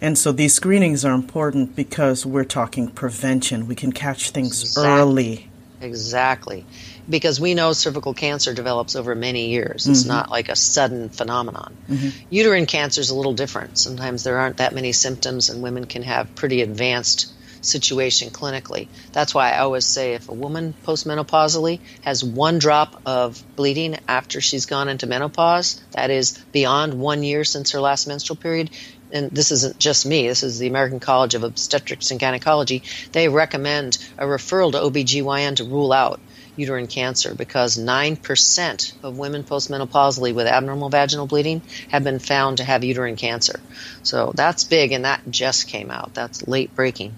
And 0.00 0.16
so 0.16 0.32
these 0.32 0.54
screenings 0.54 1.04
are 1.04 1.12
important 1.12 1.74
because 1.74 2.24
we're 2.24 2.44
talking 2.44 2.88
prevention. 2.88 3.66
We 3.66 3.74
can 3.74 3.92
catch 3.92 4.30
things 4.30 4.62
exactly. 4.62 4.90
early. 4.90 5.50
Exactly. 5.80 6.64
Because 7.08 7.40
we 7.40 7.54
know 7.54 7.72
cervical 7.72 8.14
cancer 8.14 8.52
develops 8.52 8.94
over 8.94 9.14
many 9.14 9.48
years. 9.48 9.86
It's 9.86 10.00
mm-hmm. 10.00 10.08
not 10.08 10.30
like 10.30 10.48
a 10.48 10.56
sudden 10.56 11.08
phenomenon. 11.08 11.76
Mm-hmm. 11.88 12.26
Uterine 12.30 12.66
cancer 12.66 13.00
is 13.00 13.10
a 13.10 13.14
little 13.14 13.34
different. 13.34 13.78
Sometimes 13.78 14.24
there 14.24 14.38
aren't 14.38 14.58
that 14.58 14.74
many 14.74 14.92
symptoms, 14.92 15.48
and 15.48 15.62
women 15.62 15.86
can 15.86 16.02
have 16.02 16.34
pretty 16.34 16.62
advanced 16.62 17.32
situation 17.60 18.30
clinically. 18.30 18.88
That's 19.12 19.34
why 19.34 19.52
I 19.52 19.58
always 19.58 19.84
say 19.84 20.14
if 20.14 20.28
a 20.28 20.34
woman 20.34 20.74
postmenopausally 20.84 21.80
has 22.02 22.22
one 22.22 22.58
drop 22.58 23.02
of 23.06 23.42
bleeding 23.56 23.98
after 24.06 24.40
she's 24.40 24.66
gone 24.66 24.88
into 24.88 25.06
menopause, 25.06 25.80
that 25.92 26.10
is 26.10 26.38
beyond 26.52 26.94
one 26.94 27.22
year 27.22 27.44
since 27.44 27.72
her 27.72 27.80
last 27.80 28.06
menstrual 28.06 28.36
period, 28.36 28.70
and 29.10 29.30
this 29.30 29.50
isn't 29.50 29.78
just 29.78 30.06
me, 30.06 30.28
this 30.28 30.42
is 30.42 30.58
the 30.58 30.66
American 30.66 31.00
College 31.00 31.34
of 31.34 31.44
Obstetrics 31.44 32.10
and 32.10 32.20
Gynecology, 32.20 32.82
they 33.12 33.28
recommend 33.28 33.98
a 34.18 34.24
referral 34.24 34.72
to 34.72 34.78
OBGYN 34.78 35.56
to 35.56 35.64
rule 35.64 35.92
out 35.92 36.20
uterine 36.56 36.88
cancer 36.88 37.34
because 37.34 37.78
9% 37.78 38.92
of 39.02 39.16
women 39.16 39.44
postmenopausally 39.44 40.34
with 40.34 40.46
abnormal 40.46 40.88
vaginal 40.88 41.26
bleeding 41.26 41.62
have 41.88 42.02
been 42.04 42.18
found 42.18 42.56
to 42.56 42.64
have 42.64 42.82
uterine 42.84 43.16
cancer. 43.16 43.60
So 44.02 44.32
that's 44.34 44.64
big, 44.64 44.92
and 44.92 45.04
that 45.04 45.20
just 45.30 45.68
came 45.68 45.90
out. 45.90 46.14
That's 46.14 46.46
late 46.48 46.74
breaking. 46.74 47.14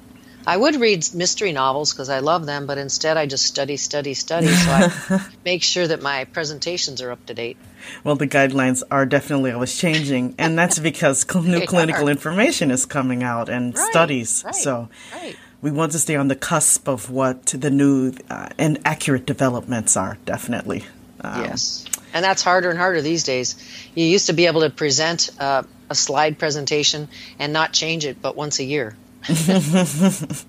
I 0.46 0.56
would 0.56 0.76
read 0.76 1.06
mystery 1.14 1.52
novels 1.52 1.92
because 1.92 2.08
I 2.08 2.20
love 2.20 2.46
them, 2.46 2.66
but 2.66 2.78
instead 2.78 3.16
I 3.16 3.26
just 3.26 3.44
study, 3.44 3.76
study, 3.76 4.14
study. 4.14 4.48
So 4.48 4.70
I 4.70 5.26
make 5.44 5.62
sure 5.62 5.86
that 5.86 6.00
my 6.02 6.24
presentations 6.24 7.02
are 7.02 7.10
up 7.10 7.24
to 7.26 7.34
date. 7.34 7.56
Well, 8.04 8.16
the 8.16 8.26
guidelines 8.26 8.82
are 8.90 9.06
definitely 9.06 9.52
always 9.52 9.76
changing, 9.76 10.34
and 10.38 10.58
that's 10.58 10.78
because 10.90 11.26
new 11.34 11.66
clinical 11.66 12.08
are. 12.08 12.10
information 12.10 12.70
is 12.70 12.86
coming 12.86 13.22
out 13.22 13.48
and 13.48 13.76
right, 13.76 13.90
studies. 13.90 14.42
Right, 14.44 14.54
so 14.54 14.88
right. 15.12 15.36
we 15.60 15.70
want 15.70 15.92
to 15.92 15.98
stay 15.98 16.16
on 16.16 16.28
the 16.28 16.36
cusp 16.36 16.88
of 16.88 17.10
what 17.10 17.46
the 17.46 17.70
new 17.70 18.14
uh, 18.30 18.48
and 18.58 18.78
accurate 18.84 19.26
developments 19.26 19.96
are, 19.96 20.18
definitely. 20.24 20.84
Um, 21.20 21.44
yes. 21.44 21.84
And 22.12 22.24
that's 22.24 22.42
harder 22.42 22.70
and 22.70 22.78
harder 22.78 23.02
these 23.02 23.24
days. 23.24 23.56
You 23.94 24.04
used 24.04 24.26
to 24.26 24.32
be 24.32 24.46
able 24.46 24.62
to 24.62 24.70
present 24.70 25.30
uh, 25.38 25.62
a 25.90 25.94
slide 25.94 26.38
presentation 26.38 27.08
and 27.38 27.52
not 27.52 27.72
change 27.72 28.04
it 28.04 28.22
but 28.22 28.36
once 28.36 28.58
a 28.58 28.64
year. 28.64 28.96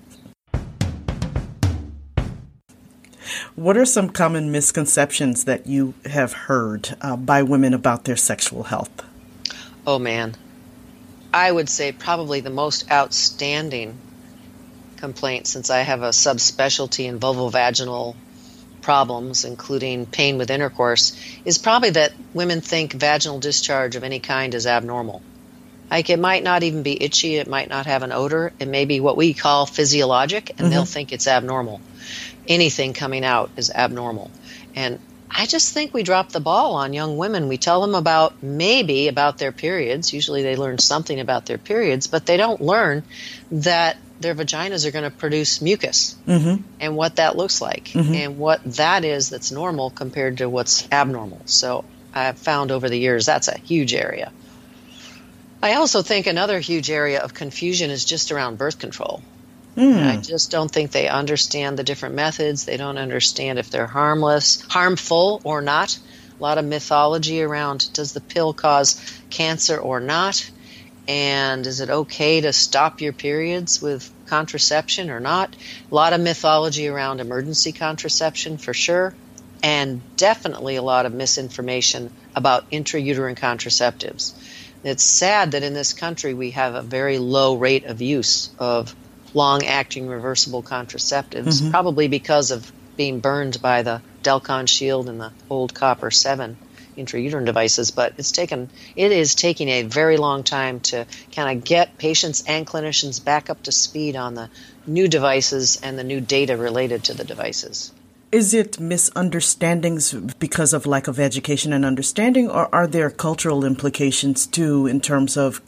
what 3.54 3.76
are 3.76 3.84
some 3.84 4.08
common 4.08 4.50
misconceptions 4.50 5.44
that 5.44 5.66
you 5.66 5.92
have 6.06 6.32
heard 6.32 6.96
uh, 7.02 7.16
by 7.16 7.42
women 7.42 7.74
about 7.74 8.04
their 8.04 8.16
sexual 8.16 8.62
health? 8.64 9.04
Oh 9.86 9.98
man. 9.98 10.34
I 11.34 11.50
would 11.50 11.68
say 11.68 11.92
probably 11.92 12.40
the 12.40 12.50
most 12.50 12.90
outstanding 12.90 13.98
complaint 14.96 15.46
since 15.46 15.70
I 15.70 15.80
have 15.80 16.02
a 16.02 16.10
subspecialty 16.10 17.06
in 17.06 17.18
vulvovaginal 17.18 18.14
problems, 18.82 19.44
including 19.44 20.06
pain 20.06 20.38
with 20.38 20.50
intercourse, 20.50 21.16
is 21.44 21.58
probably 21.58 21.90
that 21.90 22.12
women 22.34 22.60
think 22.60 22.92
vaginal 22.92 23.40
discharge 23.40 23.96
of 23.96 24.04
any 24.04 24.20
kind 24.20 24.54
is 24.54 24.66
abnormal. 24.66 25.22
Like 25.92 26.08
it 26.08 26.18
might 26.18 26.42
not 26.42 26.62
even 26.62 26.82
be 26.82 27.00
itchy, 27.02 27.36
it 27.36 27.46
might 27.46 27.68
not 27.68 27.84
have 27.84 28.02
an 28.02 28.12
odor. 28.12 28.54
It 28.58 28.66
may 28.66 28.86
be 28.86 28.98
what 28.98 29.14
we 29.14 29.34
call 29.34 29.66
physiologic, 29.66 30.48
and 30.48 30.60
mm-hmm. 30.60 30.70
they'll 30.70 30.84
think 30.86 31.12
it's 31.12 31.26
abnormal. 31.26 31.82
Anything 32.48 32.94
coming 32.94 33.26
out 33.26 33.50
is 33.58 33.70
abnormal. 33.70 34.30
And 34.74 34.98
I 35.30 35.44
just 35.44 35.74
think 35.74 35.92
we 35.92 36.02
drop 36.02 36.30
the 36.30 36.40
ball 36.40 36.76
on 36.76 36.94
young 36.94 37.18
women. 37.18 37.46
We 37.46 37.58
tell 37.58 37.82
them 37.82 37.94
about 37.94 38.42
maybe 38.42 39.08
about 39.08 39.36
their 39.36 39.52
periods. 39.52 40.14
Usually 40.14 40.42
they 40.42 40.56
learn 40.56 40.78
something 40.78 41.20
about 41.20 41.44
their 41.44 41.58
periods, 41.58 42.06
but 42.06 42.24
they 42.24 42.38
don't 42.38 42.62
learn 42.62 43.02
that 43.50 43.98
their 44.18 44.34
vaginas 44.34 44.86
are 44.86 44.92
going 44.92 45.04
to 45.04 45.14
produce 45.14 45.60
mucus 45.60 46.16
mm-hmm. 46.26 46.62
and 46.80 46.96
what 46.96 47.16
that 47.16 47.36
looks 47.36 47.60
like 47.60 47.88
mm-hmm. 47.88 48.14
and 48.14 48.38
what 48.38 48.64
that 48.64 49.04
is 49.04 49.28
that's 49.28 49.52
normal 49.52 49.90
compared 49.90 50.38
to 50.38 50.48
what's 50.48 50.90
abnormal. 50.90 51.42
So 51.44 51.84
I've 52.14 52.38
found 52.38 52.70
over 52.70 52.88
the 52.88 52.98
years 52.98 53.26
that's 53.26 53.48
a 53.48 53.58
huge 53.58 53.92
area. 53.92 54.32
I 55.62 55.74
also 55.74 56.02
think 56.02 56.26
another 56.26 56.58
huge 56.60 56.90
area 56.90 57.20
of 57.20 57.34
confusion 57.34 57.90
is 57.90 58.04
just 58.04 58.32
around 58.32 58.58
birth 58.58 58.78
control. 58.78 59.22
Mm. 59.76 60.06
I 60.06 60.16
just 60.16 60.50
don't 60.50 60.70
think 60.70 60.90
they 60.90 61.08
understand 61.08 61.78
the 61.78 61.84
different 61.84 62.14
methods. 62.14 62.64
They 62.64 62.76
don't 62.76 62.98
understand 62.98 63.58
if 63.58 63.70
they're 63.70 63.86
harmless, 63.86 64.60
harmful 64.62 65.40
or 65.44 65.62
not. 65.62 65.98
A 66.38 66.42
lot 66.42 66.58
of 66.58 66.64
mythology 66.64 67.42
around 67.42 67.92
does 67.92 68.12
the 68.12 68.20
pill 68.20 68.52
cause 68.52 69.00
cancer 69.30 69.78
or 69.78 70.00
not? 70.00 70.50
And 71.08 71.66
is 71.66 71.80
it 71.80 71.88
okay 71.88 72.40
to 72.42 72.52
stop 72.52 73.00
your 73.00 73.12
periods 73.12 73.80
with 73.80 74.12
contraception 74.32 75.10
or 75.10 75.20
not. 75.20 75.54
A 75.90 75.94
lot 75.94 76.14
of 76.14 76.20
mythology 76.22 76.88
around 76.88 77.20
emergency 77.20 77.70
contraception 77.70 78.56
for 78.56 78.72
sure, 78.72 79.12
and 79.62 80.00
definitely 80.16 80.76
a 80.76 80.82
lot 80.82 81.04
of 81.04 81.12
misinformation 81.12 82.10
about 82.34 82.70
intrauterine 82.70 83.38
contraceptives. 83.38 84.32
It's 84.84 85.02
sad 85.02 85.52
that 85.52 85.62
in 85.62 85.74
this 85.74 85.92
country 85.92 86.34
we 86.34 86.52
have 86.52 86.74
a 86.74 86.82
very 86.82 87.18
low 87.18 87.56
rate 87.56 87.84
of 87.84 88.00
use 88.00 88.50
of 88.58 88.94
long 89.34 89.64
acting 89.64 90.08
reversible 90.08 90.62
contraceptives, 90.62 91.60
mm-hmm. 91.60 91.70
probably 91.70 92.08
because 92.08 92.50
of 92.50 92.70
being 92.96 93.20
burned 93.20 93.62
by 93.62 93.82
the 93.82 94.02
Dalkon 94.22 94.68
Shield 94.68 95.08
and 95.08 95.20
the 95.20 95.32
old 95.48 95.74
Copper 95.74 96.10
7 96.10 96.56
intrauterine 96.96 97.46
devices, 97.46 97.90
but 97.90 98.14
it's 98.18 98.32
taken 98.32 98.68
it 98.96 99.12
is 99.12 99.34
taking 99.34 99.68
a 99.68 99.82
very 99.82 100.16
long 100.16 100.42
time 100.42 100.80
to 100.80 101.06
kind 101.34 101.56
of 101.56 101.64
get 101.64 101.96
patients 101.96 102.44
and 102.46 102.66
clinicians 102.66 103.24
back 103.24 103.48
up 103.48 103.62
to 103.62 103.72
speed 103.72 104.16
on 104.16 104.34
the 104.34 104.50
new 104.86 105.08
devices 105.08 105.80
and 105.82 105.98
the 105.98 106.04
new 106.04 106.20
data 106.20 106.56
related 106.56 107.04
to 107.04 107.14
the 107.14 107.24
devices. 107.24 107.92
Is 108.32 108.54
it 108.54 108.80
misunderstandings 108.80 110.12
because 110.12 110.72
of 110.72 110.86
lack 110.86 111.06
of 111.06 111.20
education 111.20 111.74
and 111.74 111.84
understanding, 111.84 112.48
or 112.48 112.74
are 112.74 112.86
there 112.86 113.10
cultural 113.10 113.62
implications 113.62 114.46
too 114.46 114.86
in 114.86 115.02
terms 115.02 115.36
of 115.36 115.60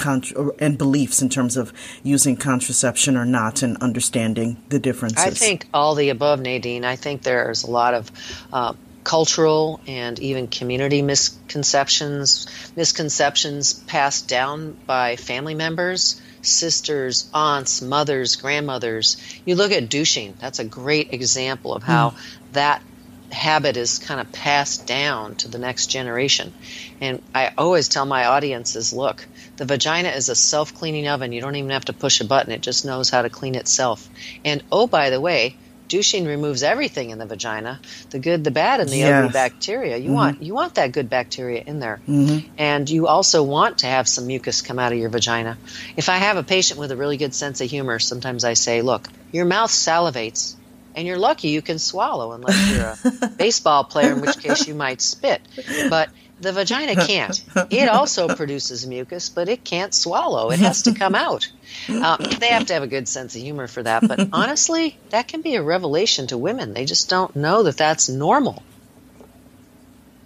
and 0.59 0.79
beliefs 0.79 1.21
in 1.21 1.29
terms 1.29 1.59
of 1.59 1.75
using 2.03 2.37
contraception 2.37 3.19
or 3.19 3.27
not 3.27 3.63
and 3.63 3.77
understanding 3.83 4.57
the 4.71 4.79
differences? 4.79 5.23
I 5.23 5.29
think 5.29 5.67
all 5.75 5.95
the 5.95 6.09
above, 6.09 6.41
Nadine. 6.41 6.87
I 6.87 6.97
think 6.97 7.23
there's 7.23 7.65
a 7.65 7.71
lot 7.71 7.93
of 7.93 8.11
uh, 8.51 8.73
cultural 9.05 9.83
and 9.87 10.19
even 10.19 10.49
community 10.49 11.03
misconceptions, 11.03 12.47
misconceptions 12.75 13.75
passed 13.75 14.27
down 14.27 14.73
by 14.87 15.17
family 15.17 15.55
members, 15.55 16.19
sisters, 16.47 17.29
aunts, 17.33 17.83
mothers, 17.83 18.37
grandmothers. 18.37 19.17
You 19.45 19.55
look 19.55 19.73
at 19.73 19.89
douching, 19.89 20.35
that's 20.39 20.59
a 20.59 20.65
great 20.65 21.13
example 21.13 21.75
of 21.75 21.83
how 21.83 22.11
mm. 22.11 22.17
that 22.53 22.83
habit 23.33 23.77
is 23.77 23.99
kind 23.99 24.21
of 24.21 24.31
passed 24.33 24.87
down 24.87 25.35
to 25.37 25.49
the 25.49 25.59
next 25.59 25.89
generation. 25.89 26.53
And 27.01 27.21
I 27.35 27.53
always 27.59 27.89
tell 27.89 28.07
my 28.07 28.27
audiences 28.27 28.93
look, 28.93 29.27
the 29.57 29.65
vagina 29.65 30.11
is 30.11 30.29
a 30.29 30.35
self 30.35 30.75
cleaning 30.75 31.09
oven. 31.09 31.33
You 31.33 31.41
don't 31.41 31.57
even 31.57 31.71
have 31.71 31.85
to 31.87 31.93
push 31.93 32.21
a 32.21 32.25
button, 32.25 32.53
it 32.53 32.63
just 32.63 32.85
knows 32.85 33.11
how 33.11 33.23
to 33.23 33.31
clean 33.31 33.55
itself. 33.55 34.09
And 34.45 34.63
oh, 34.73 34.87
by 34.87 35.11
the 35.11 35.21
way, 35.21 35.57
douching 35.89 36.25
removes 36.25 36.63
everything 36.63 37.11
in 37.11 37.19
the 37.19 37.27
vagina 37.27 37.81
the 38.11 38.19
good 38.19 38.45
the 38.45 38.51
bad 38.51 38.81
and 38.81 38.89
the 38.89 38.99
yes. 38.99 39.25
ugly 39.25 39.33
bacteria 39.33 39.97
you 39.97 40.05
mm-hmm. 40.05 40.15
want 40.15 40.43
you 40.43 40.55
want 40.55 40.75
that 40.77 40.93
good 40.93 41.09
bacteria 41.11 41.63
in 41.67 41.79
there 41.79 42.01
mm-hmm. 42.09 42.49
and 42.59 42.89
you 42.89 43.07
also 43.07 43.43
want 43.43 43.79
to 43.79 43.87
have 43.87 44.09
some 44.09 44.27
mucus 44.27 44.63
come 44.63 44.79
out 44.79 44.93
of 44.93 44.99
your 44.99 45.11
vagina 45.11 45.57
if 45.97 46.09
i 46.09 46.17
have 46.17 46.37
a 46.37 46.43
patient 46.43 46.79
with 46.81 46.91
a 46.91 46.97
really 46.97 47.17
good 47.17 47.35
sense 47.35 47.61
of 47.61 47.69
humor 47.69 47.99
sometimes 47.99 48.45
i 48.45 48.55
say 48.55 48.83
look 48.83 49.09
your 49.33 49.45
mouth 49.45 49.71
salivates 49.71 50.55
and 50.95 51.07
you're 51.07 51.19
lucky 51.19 51.49
you 51.49 51.63
can 51.63 51.79
swallow 51.79 52.33
unless 52.33 52.71
you're 52.71 53.23
a 53.23 53.29
baseball 53.37 53.85
player 53.85 54.13
in 54.13 54.21
which 54.21 54.39
case 54.39 54.67
you 54.67 54.75
might 54.75 55.01
spit 55.01 55.41
but 55.91 56.09
the 56.41 56.53
vagina 56.53 56.95
can't. 57.07 57.43
It 57.71 57.89
also 57.89 58.29
produces 58.37 58.87
mucus, 58.87 59.29
but 59.29 59.49
it 59.49 59.65
can't 59.65 59.95
swallow. 59.95 60.51
It 60.51 60.59
has 60.59 60.83
to 60.83 60.95
come 60.95 61.15
out. 61.15 61.51
Um, 61.89 62.19
they 62.39 62.49
have 62.49 62.67
to 62.67 62.75
have 62.75 62.83
a 62.83 62.89
good 62.89 63.09
sense 63.09 63.35
of 63.35 63.43
humor 63.43 63.67
for 63.67 63.83
that. 63.83 64.07
But 64.07 64.29
honestly, 64.33 64.99
that 65.11 65.29
can 65.29 65.43
be 65.43 65.55
a 65.55 65.63
revelation 65.63 66.27
to 66.29 66.39
women. 66.39 66.75
They 66.75 66.85
just 66.85 67.09
don't 67.09 67.35
know 67.37 67.63
that 67.65 67.77
that's 67.77 68.09
normal. 68.09 68.63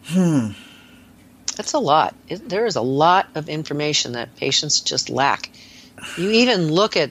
Hmm. 0.04 0.52
That's 1.56 1.74
a 1.74 1.78
lot. 1.78 2.14
It, 2.28 2.48
there 2.48 2.66
is 2.66 2.76
a 2.76 2.82
lot 2.82 3.28
of 3.34 3.48
information 3.48 4.12
that 4.12 4.36
patients 4.36 4.80
just 4.80 5.10
lack. 5.10 5.50
You 6.16 6.30
even 6.30 6.72
look 6.72 6.96
at 6.96 7.10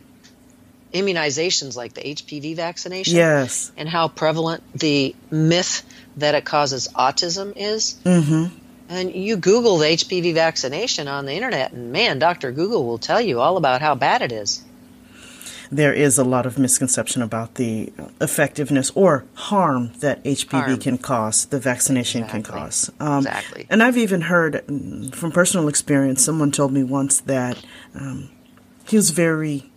immunizations 0.93 1.75
like 1.75 1.93
the 1.93 2.01
HPV 2.01 2.55
vaccination. 2.55 3.15
Yes. 3.15 3.71
And 3.77 3.87
how 3.87 4.07
prevalent 4.07 4.63
the 4.73 5.15
myth 5.29 5.83
that 6.15 6.33
it 6.33 6.45
causes 6.45 6.87
autism 6.95 7.53
is. 7.55 7.95
Mm-hmm. 8.03 8.55
And 8.89 9.13
you 9.13 9.35
Google 9.35 9.77
the 9.77 9.87
HPV 9.87 10.33
vaccination 10.33 11.07
on 11.07 11.25
the 11.25 11.33
internet, 11.33 11.73
and 11.73 11.91
man, 11.91 12.19
Dr. 12.19 12.51
Google 12.51 12.85
will 12.85 12.97
tell 12.97 13.19
you 13.19 13.41
all 13.41 13.57
about 13.57 13.81
how 13.81 13.95
bad 13.95 14.21
it 14.21 14.31
is. 14.31 14.63
There 15.69 15.93
is 15.93 16.17
a 16.17 16.23
lot 16.23 16.45
of 16.45 16.57
misconception 16.57 17.21
about 17.21 17.55
the 17.55 17.91
effectiveness 18.21 18.91
or 18.95 19.25
harm 19.33 19.91
that 19.99 20.23
HPV 20.23 20.51
harm. 20.51 20.79
can 20.79 20.97
cause, 20.97 21.45
the 21.45 21.59
vaccination 21.59 22.23
exactly. 22.23 22.43
can 22.43 22.53
cause. 22.53 22.91
Um, 23.01 23.17
exactly. 23.17 23.67
And 23.69 23.83
I've 23.83 23.97
even 23.97 24.21
heard 24.21 24.63
from 25.13 25.31
personal 25.31 25.67
experience, 25.67 26.23
someone 26.23 26.51
told 26.51 26.71
me 26.71 26.83
once 26.83 27.19
that 27.21 27.61
um, 27.93 28.29
he 28.87 28.95
was 28.95 29.09
very 29.09 29.69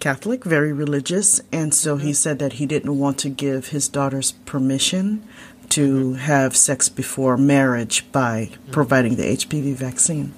Catholic, 0.00 0.44
very 0.44 0.72
religious, 0.72 1.40
and 1.52 1.74
so 1.74 1.96
mm-hmm. 1.96 2.06
he 2.06 2.12
said 2.12 2.38
that 2.38 2.54
he 2.54 2.66
didn't 2.66 2.98
want 2.98 3.18
to 3.18 3.28
give 3.28 3.68
his 3.68 3.88
daughters 3.88 4.32
permission 4.44 5.26
to 5.70 6.10
mm-hmm. 6.10 6.14
have 6.14 6.56
sex 6.56 6.88
before 6.88 7.36
marriage 7.36 8.10
by 8.12 8.50
mm-hmm. 8.50 8.72
providing 8.72 9.16
the 9.16 9.24
HPV 9.24 9.74
vaccine? 9.74 10.32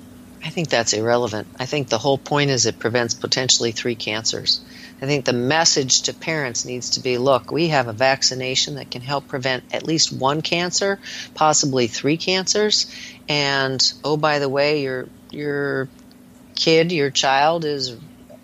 I 0.44 0.50
think 0.50 0.68
that's 0.68 0.92
irrelevant. 0.92 1.48
I 1.58 1.66
think 1.66 1.88
the 1.88 1.98
whole 1.98 2.18
point 2.18 2.50
is 2.50 2.66
it 2.66 2.78
prevents 2.78 3.14
potentially 3.14 3.72
three 3.72 3.96
cancers. 3.96 4.60
I 5.00 5.06
think 5.06 5.24
the 5.24 5.32
message 5.32 6.02
to 6.02 6.14
parents 6.14 6.64
needs 6.64 6.90
to 6.90 7.00
be 7.00 7.18
look, 7.18 7.52
we 7.52 7.68
have 7.68 7.88
a 7.88 7.92
vaccination 7.92 8.76
that 8.76 8.90
can 8.90 9.02
help 9.02 9.28
prevent 9.28 9.64
at 9.72 9.84
least 9.84 10.12
one 10.12 10.42
cancer, 10.42 10.98
possibly 11.34 11.86
three 11.86 12.16
cancers. 12.16 12.92
And 13.28 13.80
oh, 14.02 14.16
by 14.16 14.38
the 14.38 14.48
way, 14.48 14.82
your, 14.82 15.08
your 15.30 15.88
kid, 16.54 16.92
your 16.92 17.10
child 17.10 17.64
is, 17.64 17.96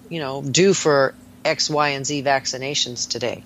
you 0.08 0.20
know, 0.20 0.42
due 0.42 0.74
for 0.74 1.14
X, 1.44 1.68
Y, 1.68 1.88
and 1.90 2.06
Z 2.06 2.22
vaccinations 2.22 3.08
today. 3.08 3.42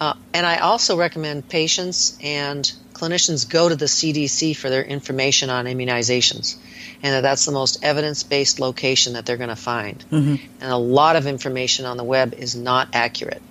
Uh, 0.00 0.14
and 0.32 0.46
I 0.46 0.58
also 0.58 0.96
recommend 0.96 1.48
patients 1.48 2.16
and 2.22 2.70
clinicians 2.92 3.48
go 3.48 3.68
to 3.68 3.76
the 3.76 3.86
CDC 3.86 4.56
for 4.56 4.70
their 4.70 4.82
information 4.82 5.50
on 5.50 5.66
immunizations, 5.66 6.56
and 7.02 7.14
that 7.14 7.22
that's 7.22 7.44
the 7.44 7.52
most 7.52 7.82
evidence 7.84 8.22
based 8.22 8.60
location 8.60 9.14
that 9.14 9.26
they're 9.26 9.36
going 9.36 9.48
to 9.48 9.56
find. 9.56 10.04
Mm-hmm. 10.10 10.46
And 10.60 10.72
a 10.72 10.76
lot 10.76 11.16
of 11.16 11.26
information 11.26 11.84
on 11.84 11.96
the 11.96 12.04
web 12.04 12.34
is 12.34 12.54
not 12.54 12.88
accurate. 12.92 13.42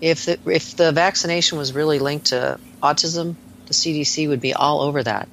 If 0.00 0.26
the, 0.26 0.38
if 0.46 0.76
the 0.76 0.92
vaccination 0.92 1.58
was 1.58 1.72
really 1.72 1.98
linked 1.98 2.26
to 2.26 2.58
autism, 2.82 3.36
the 3.66 3.74
CDC 3.74 4.28
would 4.28 4.40
be 4.40 4.52
all 4.52 4.80
over 4.82 5.02
that. 5.02 5.28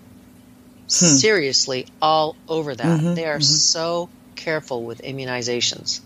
Hmm. 0.83 0.87
Seriously, 0.87 1.87
all 2.01 2.35
over 2.47 2.75
that. 2.75 2.85
Mm-hmm, 2.85 3.13
they 3.15 3.25
are 3.25 3.37
mm-hmm. 3.37 3.43
so 3.43 4.09
careful 4.35 4.83
with 4.83 5.01
immunizations. 5.01 6.01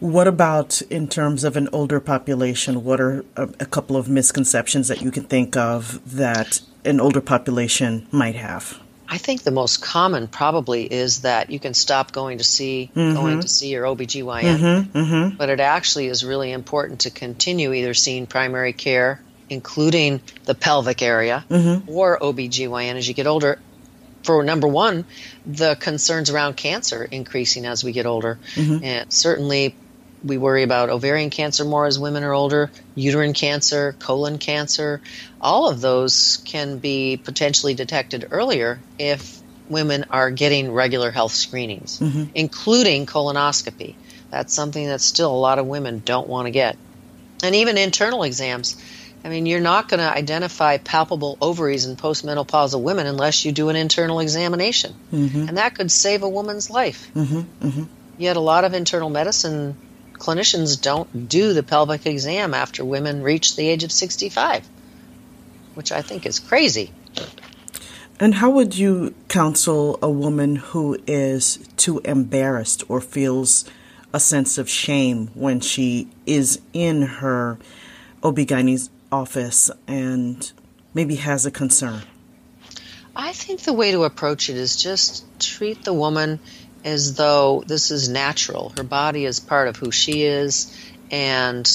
What 0.00 0.26
about 0.26 0.80
in 0.82 1.08
terms 1.08 1.44
of 1.44 1.56
an 1.56 1.68
older 1.72 2.00
population? 2.00 2.84
What 2.84 3.00
are 3.00 3.24
a, 3.36 3.42
a, 3.60 3.66
couple 3.66 3.96
of 3.96 4.08
misconceptions 4.08 4.88
that 4.88 5.02
you 5.02 5.10
can 5.10 5.24
think 5.24 5.58
of 5.58 6.16
that 6.16 6.60
an 6.86 7.00
older 7.00 7.20
population 7.20 8.06
might 8.10 8.34
have? 8.34 8.80
I 9.10 9.18
think 9.18 9.42
the 9.42 9.50
most 9.50 9.82
common 9.82 10.26
probably 10.26 10.90
is 10.90 11.22
that 11.22 11.50
you 11.50 11.58
can 11.58 11.74
stop 11.74 12.12
going 12.12 12.38
to 12.38 12.44
see 12.44 12.90
mm-hmm. 12.94 13.14
going 13.14 13.40
to 13.40 13.48
see 13.48 13.68
your 13.68 13.84
OBGYN. 13.84 14.58
Mm-hmm, 14.58 14.98
mm-hmm. 14.98 15.36
But 15.36 15.50
it 15.50 15.60
actually 15.60 16.06
is 16.06 16.24
really 16.24 16.50
important 16.50 17.00
to 17.00 17.10
continue 17.10 17.74
either 17.74 17.92
seeing 17.92 18.26
primary 18.26 18.72
care, 18.72 19.20
including 19.50 20.22
the 20.44 20.54
pelvic 20.54 21.02
area, 21.02 21.44
mm-hmm. 21.50 21.90
or 21.90 22.18
OBGYN 22.20 22.94
as 22.94 23.06
you 23.06 23.12
get 23.12 23.26
older. 23.26 23.58
For 24.22 24.44
number 24.44 24.68
one, 24.68 25.04
the 25.44 25.74
concerns 25.74 26.30
around 26.30 26.56
cancer 26.56 27.02
increasing 27.02 27.66
as 27.66 27.82
we 27.82 27.92
get 27.92 28.06
older. 28.06 28.38
Mm-hmm. 28.54 28.84
And 28.84 29.12
certainly 29.12 29.74
we 30.22 30.38
worry 30.38 30.62
about 30.62 30.90
ovarian 30.90 31.30
cancer 31.30 31.64
more 31.64 31.86
as 31.86 31.98
women 31.98 32.24
are 32.24 32.32
older, 32.32 32.70
uterine 32.94 33.32
cancer, 33.32 33.94
colon 33.98 34.38
cancer. 34.38 35.00
All 35.40 35.68
of 35.68 35.80
those 35.80 36.42
can 36.44 36.78
be 36.78 37.16
potentially 37.16 37.74
detected 37.74 38.28
earlier 38.30 38.80
if 38.98 39.40
women 39.68 40.04
are 40.10 40.30
getting 40.30 40.72
regular 40.72 41.10
health 41.10 41.32
screenings, 41.32 42.00
mm-hmm. 42.00 42.24
including 42.34 43.06
colonoscopy. 43.06 43.94
That's 44.30 44.52
something 44.52 44.86
that 44.86 45.00
still 45.00 45.32
a 45.32 45.36
lot 45.36 45.58
of 45.58 45.66
women 45.66 46.02
don't 46.04 46.28
want 46.28 46.46
to 46.46 46.50
get. 46.50 46.76
And 47.42 47.54
even 47.54 47.78
internal 47.78 48.22
exams. 48.22 48.76
I 49.24 49.28
mean, 49.28 49.44
you're 49.46 49.60
not 49.60 49.88
going 49.88 50.00
to 50.00 50.10
identify 50.10 50.78
palpable 50.78 51.36
ovaries 51.42 51.84
in 51.84 51.96
postmenopausal 51.96 52.80
women 52.80 53.06
unless 53.06 53.44
you 53.44 53.52
do 53.52 53.68
an 53.68 53.76
internal 53.76 54.20
examination. 54.20 54.94
Mm-hmm. 55.12 55.48
And 55.48 55.58
that 55.58 55.74
could 55.74 55.90
save 55.90 56.22
a 56.22 56.28
woman's 56.28 56.70
life. 56.70 57.10
Mm-hmm. 57.14 57.66
mm-hmm. 57.66 57.84
Yet 58.18 58.36
a 58.36 58.40
lot 58.40 58.64
of 58.64 58.74
internal 58.74 59.08
medicine 59.08 59.76
clinicians 60.20 60.80
don't 60.80 61.28
do 61.28 61.52
the 61.52 61.64
pelvic 61.64 62.06
exam 62.06 62.54
after 62.54 62.84
women 62.84 63.22
reach 63.22 63.56
the 63.56 63.66
age 63.68 63.82
of 63.82 63.90
65, 63.90 64.68
which 65.74 65.90
I 65.90 66.02
think 66.02 66.26
is 66.26 66.38
crazy. 66.38 66.92
And 68.20 68.34
how 68.34 68.50
would 68.50 68.76
you 68.76 69.14
counsel 69.28 69.98
a 70.02 70.10
woman 70.10 70.56
who 70.56 70.98
is 71.06 71.58
too 71.78 72.00
embarrassed 72.04 72.84
or 72.88 73.00
feels 73.00 73.64
a 74.12 74.20
sense 74.20 74.58
of 74.58 74.68
shame 74.68 75.28
when 75.34 75.60
she 75.60 76.08
is 76.26 76.60
in 76.74 77.02
her 77.02 77.58
OB/GYN's 78.22 78.90
office 79.10 79.70
and 79.88 80.52
maybe 80.92 81.16
has 81.16 81.46
a 81.46 81.50
concern? 81.50 82.02
I 83.16 83.32
think 83.32 83.62
the 83.62 83.72
way 83.72 83.90
to 83.92 84.04
approach 84.04 84.50
it 84.50 84.56
is 84.56 84.76
just 84.76 85.24
treat 85.40 85.84
the 85.84 85.94
woman 85.94 86.40
as 86.84 87.14
though 87.14 87.62
this 87.66 87.90
is 87.90 88.08
natural. 88.08 88.72
Her 88.76 88.82
body 88.84 89.24
is 89.24 89.40
part 89.40 89.68
of 89.68 89.76
who 89.76 89.90
she 89.90 90.22
is, 90.22 90.74
and 91.10 91.70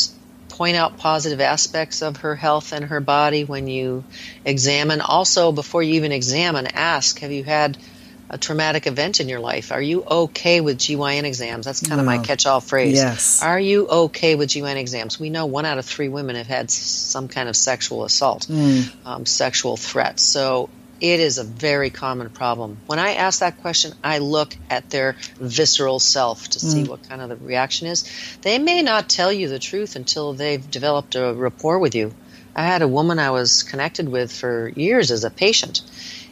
point 0.50 0.78
out 0.78 0.98
positive 0.98 1.42
aspects 1.42 2.02
of 2.02 2.18
her 2.18 2.36
health 2.36 2.72
and 2.72 2.86
her 2.86 3.02
body 3.02 3.44
when 3.44 3.68
you 3.68 4.04
examine. 4.46 5.02
Also, 5.02 5.52
before 5.52 5.84
you 5.84 5.96
even 5.96 6.12
examine, 6.12 6.68
ask 6.68 7.20
Have 7.20 7.32
you 7.32 7.44
had 7.44 7.78
a 8.30 8.38
traumatic 8.40 8.88
event 8.88 9.20
in 9.20 9.30
your 9.30 9.40
life? 9.40 9.72
Are 9.72 9.82
you 9.82 10.04
okay 10.04 10.60
with 10.62 10.78
GYN 10.80 11.26
exams? 11.26 11.66
That's 11.66 11.82
kind 11.82 12.00
of 12.00 12.08
my 12.08 12.18
catch 12.18 12.48
all 12.48 12.60
phrase. 12.62 12.96
Yes. 12.96 13.44
Are 13.44 13.60
you 13.60 13.88
okay 13.88 14.34
with 14.36 14.50
GYN 14.50 14.78
exams? 14.78 15.20
We 15.20 15.30
know 15.30 15.46
one 15.46 15.66
out 15.66 15.78
of 15.78 15.86
three 15.86 16.10
women 16.10 16.36
have 16.36 16.48
had 16.48 16.72
some 16.72 17.28
kind 17.28 17.48
of 17.50 17.56
sexual 17.56 18.04
assault, 18.04 18.48
Mm. 18.50 18.92
um, 19.06 19.26
sexual 19.28 19.78
threat. 19.78 20.20
So 20.20 20.70
it 21.02 21.20
is 21.20 21.38
a 21.38 21.44
very 21.44 21.90
common 21.90 22.30
problem. 22.30 22.78
When 22.88 23.00
I 23.00 23.16
ask 23.16 23.40
that 23.40 23.62
question, 23.62 23.94
I 24.04 24.20
look 24.20 24.56
at 24.70 24.90
their 24.90 25.16
visceral 25.40 26.00
self 26.00 26.50
to 26.50 26.60
see 26.60 26.84
mm. 26.84 26.88
what 26.88 27.08
kind 27.08 27.22
of 27.22 27.30
the 27.30 27.36
reaction 27.36 27.88
is. 27.88 28.10
They 28.42 28.60
may 28.60 28.82
not 28.82 29.10
tell 29.10 29.32
you 29.32 29.50
the 29.50 29.60
truth 29.60 29.96
until 29.96 30.34
they've 30.34 30.70
developed 30.70 31.16
a 31.16 31.34
rapport 31.34 31.80
with 31.80 31.96
you. 31.96 32.14
I 32.56 32.64
had 32.64 32.82
a 32.82 32.88
woman 32.88 33.20
I 33.20 33.32
was 33.32 33.64
connected 33.64 34.08
with 34.08 34.32
for 34.32 34.70
years 34.70 35.12
as 35.12 35.26
a 35.26 35.30
patient. 35.30 35.82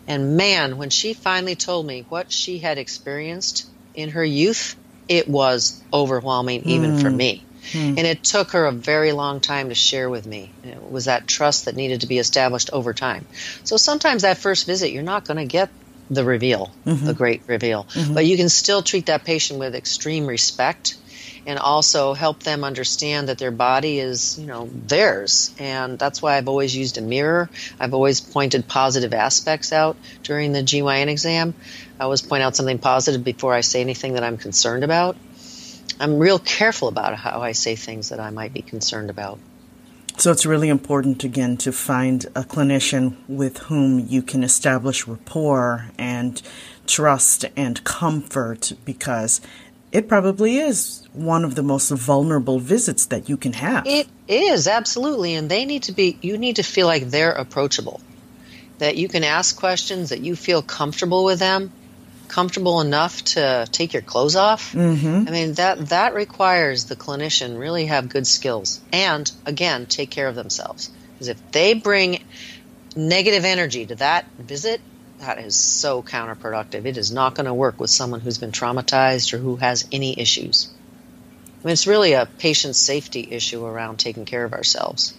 And 0.07 0.37
man, 0.37 0.77
when 0.77 0.89
she 0.89 1.13
finally 1.13 1.55
told 1.55 1.85
me 1.85 2.05
what 2.09 2.31
she 2.31 2.59
had 2.59 2.77
experienced 2.77 3.67
in 3.93 4.09
her 4.09 4.23
youth, 4.23 4.75
it 5.07 5.27
was 5.27 5.81
overwhelming 5.91 6.63
even 6.65 6.99
for 6.99 7.09
mm. 7.09 7.15
me. 7.15 7.45
Hmm. 7.71 7.95
And 7.97 7.99
it 7.99 8.23
took 8.23 8.51
her 8.51 8.65
a 8.65 8.71
very 8.71 9.11
long 9.11 9.39
time 9.39 9.69
to 9.69 9.75
share 9.75 10.09
with 10.09 10.25
me. 10.25 10.51
It 10.63 10.91
was 10.91 11.05
that 11.05 11.27
trust 11.27 11.65
that 11.65 11.75
needed 11.75 12.01
to 12.01 12.07
be 12.07 12.17
established 12.17 12.69
over 12.73 12.93
time. 12.93 13.25
So 13.63 13.77
sometimes 13.77 14.23
that 14.23 14.37
first 14.37 14.65
visit, 14.65 14.91
you're 14.91 15.03
not 15.03 15.25
going 15.25 15.37
to 15.37 15.45
get 15.45 15.69
the 16.09 16.23
reveal, 16.23 16.71
the 16.83 16.91
mm-hmm. 16.91 17.11
great 17.13 17.41
reveal, 17.47 17.85
mm-hmm. 17.85 18.13
but 18.13 18.25
you 18.25 18.37
can 18.37 18.49
still 18.49 18.83
treat 18.83 19.07
that 19.07 19.23
patient 19.23 19.59
with 19.59 19.73
extreme 19.73 20.27
respect 20.27 20.97
and 21.45 21.59
also 21.59 22.13
help 22.13 22.41
them 22.43 22.63
understand 22.63 23.27
that 23.27 23.37
their 23.37 23.51
body 23.51 23.99
is, 23.99 24.39
you 24.39 24.45
know, 24.45 24.69
theirs. 24.71 25.53
And 25.59 25.99
that's 25.99 26.21
why 26.21 26.37
I've 26.37 26.47
always 26.47 26.75
used 26.75 26.97
a 26.97 27.01
mirror. 27.01 27.49
I've 27.79 27.93
always 27.93 28.21
pointed 28.21 28.67
positive 28.67 29.13
aspects 29.13 29.73
out 29.73 29.97
during 30.23 30.53
the 30.53 30.61
GYN 30.61 31.07
exam. 31.07 31.53
I 31.99 32.03
always 32.03 32.21
point 32.21 32.43
out 32.43 32.55
something 32.55 32.79
positive 32.79 33.23
before 33.23 33.53
I 33.53 33.61
say 33.61 33.81
anything 33.81 34.13
that 34.13 34.23
I'm 34.23 34.37
concerned 34.37 34.83
about. 34.83 35.17
I'm 35.99 36.19
real 36.19 36.39
careful 36.39 36.87
about 36.87 37.15
how 37.15 37.41
I 37.41 37.51
say 37.53 37.75
things 37.75 38.09
that 38.09 38.19
I 38.19 38.29
might 38.29 38.53
be 38.53 38.61
concerned 38.61 39.09
about. 39.09 39.39
So 40.17 40.31
it's 40.31 40.45
really 40.45 40.69
important, 40.69 41.23
again, 41.23 41.57
to 41.57 41.71
find 41.71 42.25
a 42.35 42.43
clinician 42.43 43.15
with 43.27 43.57
whom 43.57 43.99
you 43.99 44.21
can 44.21 44.43
establish 44.43 45.07
rapport 45.07 45.89
and 45.97 46.41
trust 46.85 47.45
and 47.55 47.83
comfort 47.83 48.73
because 48.85 49.41
it 49.91 50.07
probably 50.07 50.57
is 50.57 51.07
one 51.13 51.43
of 51.43 51.55
the 51.55 51.63
most 51.63 51.89
vulnerable 51.89 52.59
visits 52.59 53.07
that 53.07 53.27
you 53.27 53.37
can 53.37 53.53
have. 53.53 53.87
It 53.87 54.07
is 54.27 54.67
absolutely, 54.67 55.35
and 55.35 55.49
they 55.49 55.65
need 55.65 55.83
to 55.83 55.91
be. 55.91 56.17
You 56.21 56.37
need 56.37 56.57
to 56.57 56.63
feel 56.63 56.87
like 56.87 57.09
they're 57.09 57.31
approachable, 57.31 57.99
that 58.77 58.95
you 58.97 59.07
can 59.07 59.23
ask 59.23 59.55
questions, 59.55 60.09
that 60.09 60.21
you 60.21 60.35
feel 60.35 60.61
comfortable 60.61 61.23
with 61.23 61.39
them, 61.39 61.71
comfortable 62.33 62.81
enough 62.81 63.23
to 63.23 63.67
take 63.71 63.93
your 63.93 64.01
clothes 64.01 64.35
off. 64.35 64.73
Mm-hmm. 64.73 65.27
I 65.27 65.31
mean 65.31 65.53
that 65.53 65.89
that 65.89 66.15
requires 66.15 66.85
the 66.85 66.95
clinician 66.95 67.59
really 67.59 67.85
have 67.85 68.09
good 68.09 68.25
skills, 68.25 68.81
and 68.91 69.31
again, 69.45 69.85
take 69.85 70.09
care 70.09 70.27
of 70.27 70.33
themselves. 70.33 70.89
Because 71.13 71.27
if 71.27 71.51
they 71.51 71.75
bring 71.75 72.23
negative 72.95 73.45
energy 73.45 73.85
to 73.85 73.95
that 73.95 74.25
visit, 74.39 74.81
that 75.19 75.37
is 75.37 75.55
so 75.55 76.01
counterproductive. 76.01 76.85
It 76.85 76.97
is 76.97 77.11
not 77.11 77.35
going 77.35 77.45
to 77.45 77.53
work 77.53 77.79
with 77.79 77.91
someone 77.91 78.19
who's 78.19 78.39
been 78.39 78.51
traumatized 78.51 79.31
or 79.33 79.37
who 79.37 79.57
has 79.57 79.87
any 79.91 80.19
issues. 80.19 80.73
I 81.61 81.67
mean, 81.67 81.73
it's 81.73 81.85
really 81.85 82.13
a 82.13 82.25
patient 82.25 82.75
safety 82.75 83.27
issue 83.29 83.63
around 83.63 83.99
taking 83.99 84.25
care 84.25 84.43
of 84.43 84.53
ourselves. 84.53 85.13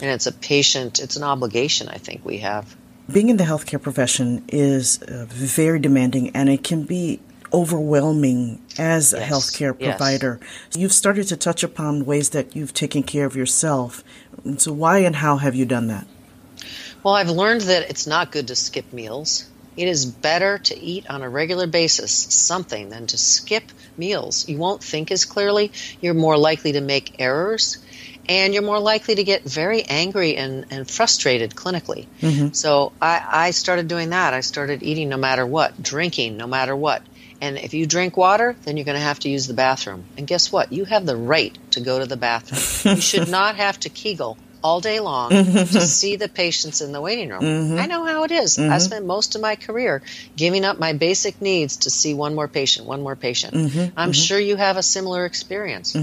And 0.00 0.10
it's 0.10 0.28
a 0.28 0.32
patient, 0.32 1.00
it's 1.00 1.16
an 1.16 1.24
obligation 1.24 1.88
I 1.88 1.98
think 1.98 2.24
we 2.24 2.38
have. 2.38 2.76
Being 3.12 3.28
in 3.28 3.36
the 3.38 3.44
healthcare 3.44 3.80
profession 3.82 4.44
is 4.48 5.02
uh, 5.02 5.26
very 5.28 5.78
demanding 5.80 6.30
and 6.30 6.48
it 6.48 6.62
can 6.62 6.84
be 6.84 7.20
overwhelming 7.52 8.60
as 8.78 9.12
a 9.12 9.18
Yes, 9.18 9.30
healthcare 9.30 9.74
yes. 9.78 9.96
provider. 9.96 10.38
You've 10.76 10.92
started 10.92 11.26
to 11.28 11.36
touch 11.36 11.64
upon 11.64 12.04
ways 12.04 12.30
that 12.30 12.54
you've 12.54 12.74
taken 12.74 13.02
care 13.02 13.26
of 13.26 13.34
yourself. 13.34 14.04
So, 14.58 14.72
why 14.72 14.98
and 14.98 15.16
how 15.16 15.38
have 15.38 15.54
you 15.54 15.64
done 15.64 15.88
that? 15.88 16.06
Well, 17.02 17.14
I've 17.14 17.30
learned 17.30 17.62
that 17.62 17.90
it's 17.90 18.06
not 18.06 18.30
good 18.30 18.48
to 18.48 18.54
skip 18.56 18.92
meals. 18.92 19.46
It 19.76 19.88
is 19.88 20.04
better 20.04 20.58
to 20.58 20.78
eat 20.78 21.08
on 21.08 21.22
a 21.22 21.28
regular 21.28 21.66
basis 21.66 22.12
something 22.12 22.90
than 22.90 23.06
to 23.08 23.18
skip 23.18 23.64
meals. 23.96 24.48
You 24.48 24.58
won't 24.58 24.84
think 24.84 25.10
as 25.10 25.24
clearly, 25.24 25.72
you're 26.00 26.14
more 26.14 26.36
likely 26.36 26.72
to 26.72 26.80
make 26.80 27.16
errors, 27.18 27.78
and 28.30 28.54
you're 28.54 28.62
more 28.62 28.78
likely 28.78 29.16
to 29.16 29.24
get 29.24 29.42
very 29.42 29.82
angry 29.82 30.36
and, 30.36 30.64
and 30.70 30.88
frustrated 30.88 31.50
clinically. 31.50 32.06
Mm-hmm. 32.20 32.52
So 32.52 32.92
I, 33.02 33.26
I 33.28 33.50
started 33.50 33.88
doing 33.88 34.10
that. 34.10 34.32
I 34.34 34.40
started 34.40 34.84
eating 34.84 35.08
no 35.08 35.16
matter 35.16 35.44
what, 35.44 35.82
drinking 35.82 36.36
no 36.36 36.46
matter 36.46 36.76
what. 36.76 37.02
And 37.40 37.58
if 37.58 37.74
you 37.74 37.86
drink 37.86 38.16
water, 38.16 38.54
then 38.62 38.76
you're 38.76 38.84
going 38.84 38.98
to 38.98 39.02
have 39.02 39.18
to 39.20 39.28
use 39.28 39.48
the 39.48 39.54
bathroom. 39.54 40.04
And 40.16 40.28
guess 40.28 40.52
what? 40.52 40.72
You 40.72 40.84
have 40.84 41.06
the 41.06 41.16
right 41.16 41.58
to 41.72 41.80
go 41.80 41.98
to 41.98 42.06
the 42.06 42.16
bathroom. 42.16 42.94
you 42.94 43.00
should 43.10 43.28
not 43.28 43.56
have 43.56 43.80
to 43.80 43.88
kegel 43.88 44.38
all 44.62 44.80
day 44.80 45.00
long 45.00 45.30
to 45.30 45.80
see 45.80 46.14
the 46.14 46.28
patients 46.28 46.82
in 46.82 46.92
the 46.92 47.00
waiting 47.00 47.30
room. 47.30 47.40
Mm-hmm. 47.40 47.78
I 47.80 47.86
know 47.86 48.04
how 48.04 48.22
it 48.22 48.30
is. 48.30 48.60
I 48.60 48.62
mm-hmm. 48.62 48.78
spent 48.78 49.06
most 49.06 49.34
of 49.34 49.40
my 49.40 49.56
career 49.56 50.02
giving 50.36 50.64
up 50.64 50.78
my 50.78 50.92
basic 50.92 51.42
needs 51.42 51.78
to 51.78 51.90
see 51.90 52.14
one 52.14 52.36
more 52.36 52.46
patient, 52.46 52.86
one 52.86 53.02
more 53.02 53.16
patient. 53.16 53.92
I'm 53.96 54.12
sure 54.12 54.38
you 54.38 54.54
have 54.54 54.76
a 54.76 54.84
similar 54.84 55.24
experience. 55.24 55.96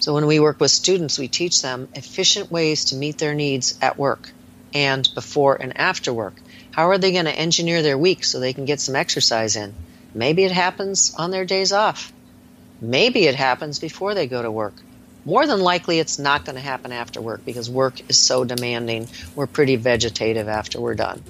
So 0.00 0.14
when 0.14 0.26
we 0.26 0.40
work 0.40 0.60
with 0.60 0.70
students, 0.70 1.18
we 1.18 1.28
teach 1.28 1.62
them 1.62 1.88
efficient 1.94 2.50
ways 2.50 2.86
to 2.86 2.96
meet 2.96 3.18
their 3.18 3.34
needs 3.34 3.78
at 3.80 3.98
work 3.98 4.30
and 4.74 5.08
before 5.14 5.56
and 5.60 5.76
after 5.76 6.12
work. 6.12 6.34
How 6.72 6.88
are 6.88 6.98
they 6.98 7.12
going 7.12 7.26
to 7.26 7.32
engineer 7.32 7.82
their 7.82 7.98
week 7.98 8.24
so 8.24 8.40
they 8.40 8.52
can 8.54 8.64
get 8.64 8.80
some 8.80 8.96
exercise 8.96 9.56
in? 9.56 9.74
Maybe 10.14 10.44
it 10.44 10.52
happens 10.52 11.14
on 11.16 11.30
their 11.30 11.44
days 11.44 11.72
off. 11.72 12.12
Maybe 12.80 13.26
it 13.26 13.34
happens 13.34 13.78
before 13.78 14.14
they 14.14 14.26
go 14.26 14.40
to 14.40 14.50
work. 14.50 14.74
More 15.26 15.46
than 15.46 15.60
likely, 15.60 15.98
it's 15.98 16.18
not 16.18 16.46
going 16.46 16.56
to 16.56 16.62
happen 16.62 16.92
after 16.92 17.20
work 17.20 17.44
because 17.44 17.68
work 17.68 18.00
is 18.08 18.16
so 18.16 18.44
demanding. 18.44 19.06
We're 19.34 19.46
pretty 19.46 19.76
vegetative 19.76 20.48
after 20.48 20.80
we're 20.80 20.94
done. 20.94 21.22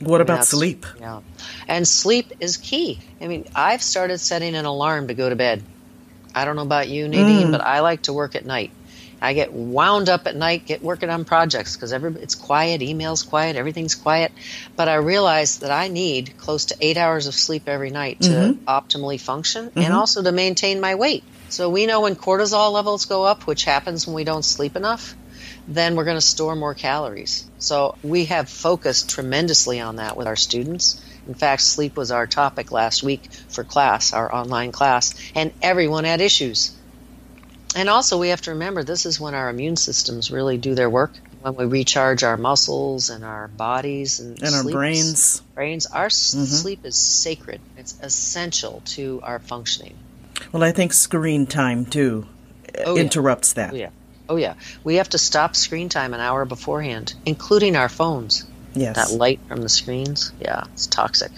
What 0.00 0.22
about 0.22 0.46
sleep? 0.46 0.86
Yeah. 0.98 1.20
And 1.68 1.86
sleep 1.86 2.32
is 2.40 2.56
key. 2.56 3.00
I 3.20 3.28
mean, 3.28 3.46
I've 3.54 3.82
started 3.82 4.18
setting 4.18 4.54
an 4.54 4.64
alarm 4.64 5.08
to 5.08 5.14
go 5.14 5.28
to 5.28 5.36
bed. 5.36 5.62
I 6.34 6.44
don't 6.44 6.56
know 6.56 6.62
about 6.62 6.88
you, 6.88 7.08
Nadine, 7.08 7.48
mm. 7.48 7.52
but 7.52 7.60
I 7.60 7.80
like 7.80 8.02
to 8.02 8.12
work 8.12 8.34
at 8.34 8.44
night. 8.44 8.70
I 9.24 9.32
get 9.32 9.52
wound 9.52 10.08
up 10.08 10.26
at 10.26 10.36
night, 10.36 10.66
get 10.66 10.82
working 10.82 11.08
on 11.08 11.24
projects 11.24 11.76
because 11.76 11.92
every 11.92 12.14
it's 12.20 12.34
quiet, 12.34 12.82
emails 12.82 13.26
quiet, 13.26 13.56
everything's 13.56 13.94
quiet. 13.94 14.32
But 14.76 14.88
I 14.88 14.96
realize 14.96 15.60
that 15.60 15.70
I 15.70 15.88
need 15.88 16.36
close 16.36 16.66
to 16.66 16.76
eight 16.80 16.98
hours 16.98 17.26
of 17.26 17.34
sleep 17.34 17.66
every 17.66 17.90
night 17.90 18.20
to 18.22 18.28
mm-hmm. 18.28 18.64
optimally 18.64 19.18
function 19.18 19.64
and 19.64 19.84
mm-hmm. 19.84 19.94
also 19.94 20.22
to 20.22 20.32
maintain 20.32 20.80
my 20.80 20.94
weight. 20.94 21.24
So 21.48 21.70
we 21.70 21.86
know 21.86 22.02
when 22.02 22.16
cortisol 22.16 22.72
levels 22.72 23.06
go 23.06 23.24
up, 23.24 23.46
which 23.46 23.64
happens 23.64 24.06
when 24.06 24.14
we 24.14 24.24
don't 24.24 24.44
sleep 24.44 24.76
enough, 24.76 25.14
then 25.66 25.96
we're 25.96 26.04
going 26.04 26.16
to 26.18 26.20
store 26.20 26.56
more 26.56 26.74
calories. 26.74 27.48
So 27.58 27.96
we 28.02 28.26
have 28.26 28.48
focused 28.48 29.08
tremendously 29.08 29.80
on 29.80 29.96
that 29.96 30.16
with 30.16 30.26
our 30.26 30.36
students. 30.36 31.02
In 31.26 31.34
fact, 31.34 31.62
sleep 31.62 31.96
was 31.96 32.10
our 32.10 32.26
topic 32.26 32.70
last 32.72 33.02
week 33.02 33.22
for 33.48 33.64
class, 33.64 34.12
our 34.12 34.32
online 34.34 34.72
class, 34.72 35.14
and 35.34 35.52
everyone 35.62 36.04
had 36.04 36.20
issues. 36.20 36.72
And 37.76 37.88
also, 37.88 38.18
we 38.18 38.28
have 38.28 38.42
to 38.42 38.52
remember 38.52 38.84
this 38.84 39.04
is 39.06 39.18
when 39.18 39.34
our 39.34 39.48
immune 39.48 39.76
systems 39.76 40.30
really 40.30 40.58
do 40.58 40.74
their 40.74 40.90
work. 40.90 41.12
When 41.40 41.56
we 41.56 41.64
recharge 41.64 42.22
our 42.22 42.36
muscles 42.36 43.10
and 43.10 43.24
our 43.24 43.48
bodies 43.48 44.20
and, 44.20 44.42
And 44.42 44.54
our 44.54 44.64
brains. 44.64 45.42
brains, 45.54 45.86
our 45.86 46.06
s 46.06 46.34
mm-hmm. 46.34 46.44
sleep 46.44 46.86
is 46.86 46.96
sacred. 46.96 47.60
It's 47.76 47.94
essential 48.00 48.82
to 48.96 49.20
our 49.22 49.40
functioning. 49.40 49.94
Well, 50.52 50.62
I 50.62 50.72
think 50.72 50.92
screen 50.92 51.46
time 51.46 51.84
too 51.84 52.26
Oh, 52.84 52.94
yeah. 52.96 53.02
interrupts 53.02 53.52
that. 53.54 53.72
Oh 53.72 53.76
yeah, 53.76 53.90
oh 54.28 54.36
yeah. 54.36 54.54
We 54.82 54.96
have 54.96 55.08
to 55.10 55.18
stop 55.18 55.54
screen 55.54 55.88
time 55.88 56.14
an 56.14 56.20
hour 56.20 56.44
beforehand, 56.44 57.14
including 57.24 57.76
our 57.76 57.88
phones. 57.88 58.44
Yes. 58.74 58.96
That 58.96 59.16
light 59.16 59.40
from 59.48 59.62
the 59.62 59.68
screens, 59.68 60.32
yeah, 60.40 60.64
it's 60.72 60.86
toxic. 60.86 61.30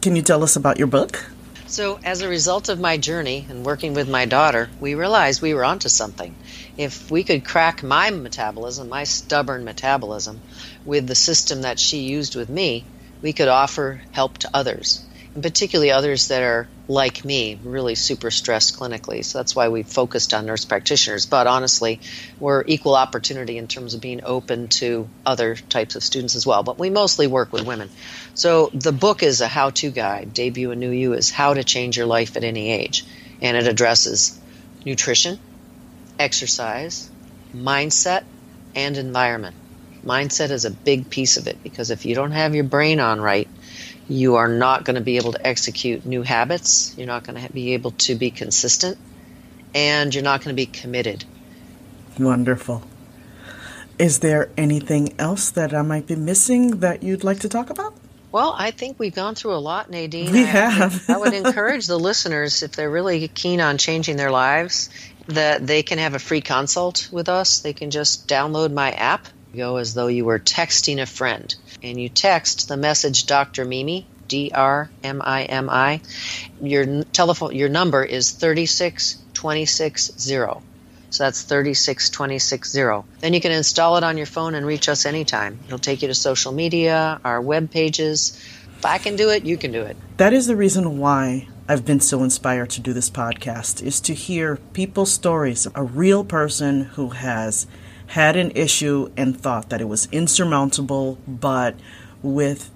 Can 0.00 0.16
you 0.16 0.22
tell 0.22 0.42
us 0.42 0.56
about 0.56 0.78
your 0.78 0.86
book? 0.86 1.24
So, 1.66 2.00
as 2.02 2.22
a 2.22 2.28
result 2.28 2.70
of 2.70 2.80
my 2.80 2.96
journey 2.96 3.46
and 3.50 3.62
working 3.64 3.92
with 3.92 4.08
my 4.08 4.24
daughter, 4.24 4.70
we 4.80 4.94
realized 4.94 5.42
we 5.42 5.52
were 5.52 5.66
onto 5.66 5.90
something. 5.90 6.34
If 6.78 7.10
we 7.10 7.24
could 7.24 7.44
crack 7.44 7.82
my 7.82 8.08
metabolism, 8.08 8.88
my 8.88 9.04
stubborn 9.04 9.64
metabolism, 9.64 10.40
with 10.86 11.06
the 11.06 11.14
system 11.14 11.62
that 11.62 11.78
she 11.78 11.98
used 11.98 12.36
with 12.36 12.48
me, 12.48 12.84
we 13.20 13.34
could 13.34 13.48
offer 13.48 14.00
help 14.12 14.38
to 14.38 14.50
others. 14.54 15.04
And 15.34 15.42
particularly 15.42 15.90
others 15.90 16.28
that 16.28 16.42
are 16.42 16.68
like 16.88 17.22
me, 17.24 17.58
really 17.62 17.94
super 17.94 18.30
stressed 18.30 18.78
clinically. 18.78 19.22
So 19.24 19.38
that's 19.38 19.54
why 19.54 19.68
we 19.68 19.82
focused 19.82 20.32
on 20.32 20.46
nurse 20.46 20.64
practitioners. 20.64 21.26
But 21.26 21.46
honestly, 21.46 22.00
we're 22.40 22.64
equal 22.66 22.94
opportunity 22.94 23.58
in 23.58 23.68
terms 23.68 23.92
of 23.92 24.00
being 24.00 24.22
open 24.24 24.68
to 24.68 25.08
other 25.26 25.54
types 25.54 25.96
of 25.96 26.02
students 26.02 26.34
as 26.34 26.46
well. 26.46 26.62
But 26.62 26.78
we 26.78 26.88
mostly 26.88 27.26
work 27.26 27.52
with 27.52 27.66
women. 27.66 27.90
So 28.34 28.70
the 28.72 28.92
book 28.92 29.22
is 29.22 29.42
a 29.42 29.48
how 29.48 29.70
to 29.70 29.90
guide. 29.90 30.32
Debut 30.32 30.70
a 30.70 30.76
New 30.76 30.90
You 30.90 31.12
is 31.12 31.30
how 31.30 31.52
to 31.54 31.62
change 31.62 31.96
your 31.96 32.06
life 32.06 32.36
at 32.36 32.44
any 32.44 32.70
age. 32.70 33.04
And 33.42 33.56
it 33.56 33.66
addresses 33.66 34.40
nutrition, 34.84 35.38
exercise, 36.18 37.10
mindset, 37.54 38.24
and 38.74 38.96
environment. 38.96 39.54
Mindset 40.04 40.50
is 40.50 40.64
a 40.64 40.70
big 40.70 41.10
piece 41.10 41.36
of 41.36 41.46
it 41.46 41.62
because 41.62 41.90
if 41.90 42.06
you 42.06 42.14
don't 42.14 42.30
have 42.30 42.54
your 42.54 42.64
brain 42.64 42.98
on 42.98 43.20
right, 43.20 43.48
you 44.08 44.36
are 44.36 44.48
not 44.48 44.84
going 44.84 44.96
to 44.96 45.02
be 45.02 45.16
able 45.16 45.32
to 45.32 45.46
execute 45.46 46.06
new 46.06 46.22
habits. 46.22 46.94
You're 46.96 47.06
not 47.06 47.24
going 47.24 47.44
to 47.44 47.52
be 47.52 47.74
able 47.74 47.90
to 47.92 48.14
be 48.14 48.30
consistent, 48.30 48.98
and 49.74 50.14
you're 50.14 50.24
not 50.24 50.42
going 50.42 50.54
to 50.54 50.60
be 50.60 50.66
committed. 50.66 51.24
Wonderful. 52.18 52.82
Is 53.98 54.20
there 54.20 54.50
anything 54.56 55.14
else 55.18 55.50
that 55.50 55.74
I 55.74 55.82
might 55.82 56.06
be 56.06 56.16
missing 56.16 56.80
that 56.80 57.02
you'd 57.02 57.24
like 57.24 57.40
to 57.40 57.48
talk 57.48 57.70
about? 57.70 57.94
Well, 58.30 58.54
I 58.56 58.70
think 58.70 58.98
we've 58.98 59.14
gone 59.14 59.34
through 59.34 59.54
a 59.54 59.58
lot, 59.58 59.90
Nadine. 59.90 60.32
We 60.32 60.42
I, 60.42 60.46
have. 60.46 61.04
I 61.10 61.16
would 61.16 61.32
encourage 61.32 61.86
the 61.86 61.98
listeners, 61.98 62.62
if 62.62 62.72
they're 62.72 62.90
really 62.90 63.26
keen 63.28 63.60
on 63.60 63.78
changing 63.78 64.16
their 64.16 64.30
lives, 64.30 64.90
that 65.28 65.66
they 65.66 65.82
can 65.82 65.98
have 65.98 66.14
a 66.14 66.18
free 66.18 66.40
consult 66.40 67.08
with 67.10 67.28
us. 67.28 67.60
They 67.60 67.72
can 67.72 67.90
just 67.90 68.28
download 68.28 68.72
my 68.72 68.92
app, 68.92 69.26
go 69.58 69.76
as 69.76 69.92
though 69.92 70.06
you 70.06 70.24
were 70.24 70.38
texting 70.38 71.02
a 71.02 71.06
friend, 71.06 71.54
and 71.82 72.00
you 72.00 72.08
text 72.08 72.68
the 72.68 72.76
message 72.76 73.26
Dr. 73.26 73.64
Mimi, 73.64 74.06
D 74.28 74.50
R 74.54 74.90
M 75.02 75.20
I 75.22 75.42
M 75.42 75.68
I. 75.68 76.00
Your 76.62 77.04
telephone, 77.04 77.54
your 77.54 77.68
number 77.68 78.02
is 78.02 78.30
thirty 78.30 78.66
six 78.66 79.18
twenty 79.34 79.66
six 79.66 80.10
zero. 80.18 80.62
So 81.10 81.24
that's 81.24 81.42
36260. 81.42 83.08
Then 83.20 83.32
you 83.32 83.40
can 83.40 83.50
install 83.50 83.96
it 83.96 84.04
on 84.04 84.18
your 84.18 84.26
phone 84.26 84.54
and 84.54 84.66
reach 84.66 84.90
us 84.90 85.06
anytime. 85.06 85.58
It'll 85.66 85.78
take 85.78 86.02
you 86.02 86.08
to 86.08 86.14
social 86.14 86.52
media, 86.52 87.18
our 87.24 87.40
web 87.40 87.70
pages. 87.70 88.38
If 88.76 88.84
I 88.84 88.98
can 88.98 89.16
do 89.16 89.30
it, 89.30 89.44
you 89.44 89.56
can 89.56 89.72
do 89.72 89.82
it. 89.82 89.96
That 90.18 90.34
is 90.34 90.46
the 90.46 90.54
reason 90.54 90.98
why 90.98 91.48
I've 91.66 91.84
been 91.84 92.00
so 92.00 92.22
inspired 92.22 92.70
to 92.70 92.80
do 92.80 92.92
this 92.92 93.10
podcast 93.10 93.82
is 93.82 94.00
to 94.02 94.14
hear 94.14 94.56
people's 94.74 95.12
stories, 95.12 95.66
a 95.74 95.82
real 95.82 96.24
person 96.24 96.82
who 96.82 97.10
has 97.10 97.66
had 98.08 98.36
an 98.36 98.50
issue 98.52 99.10
and 99.16 99.38
thought 99.38 99.68
that 99.68 99.80
it 99.80 99.88
was 99.88 100.08
insurmountable, 100.10 101.18
but 101.26 101.76
with 102.22 102.70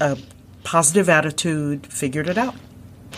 a 0.00 0.18
positive 0.64 1.08
attitude 1.08 1.86
figured 1.86 2.28
it 2.28 2.36
out. 2.36 2.54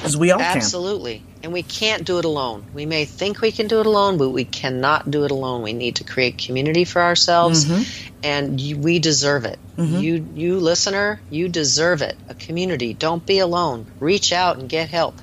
As 0.04 0.16
we 0.16 0.30
all 0.30 0.38
can. 0.38 0.56
Absolutely. 0.56 1.22
And 1.42 1.52
we 1.52 1.62
can't 1.62 2.04
do 2.04 2.18
it 2.18 2.24
alone. 2.24 2.64
We 2.72 2.86
may 2.86 3.04
think 3.04 3.40
we 3.40 3.52
can 3.52 3.66
do 3.66 3.80
it 3.80 3.86
alone, 3.86 4.18
but 4.18 4.30
we 4.30 4.44
cannot 4.44 5.10
do 5.10 5.24
it 5.24 5.30
alone. 5.30 5.62
We 5.62 5.72
need 5.72 5.96
to 5.96 6.04
create 6.04 6.38
community 6.38 6.84
for 6.84 7.02
ourselves, 7.02 7.64
mm-hmm. 7.64 8.14
and 8.22 8.60
you, 8.60 8.78
we 8.78 8.98
deserve 8.98 9.46
it. 9.46 9.58
Mm-hmm. 9.76 9.96
You, 9.96 10.28
you 10.34 10.60
listener, 10.60 11.20
you 11.30 11.48
deserve 11.48 12.02
it. 12.02 12.16
A 12.28 12.34
community. 12.34 12.94
Don't 12.94 13.24
be 13.24 13.38
alone. 13.38 13.86
Reach 13.98 14.32
out 14.32 14.58
and 14.58 14.68
get 14.68 14.90
help. 14.90 15.14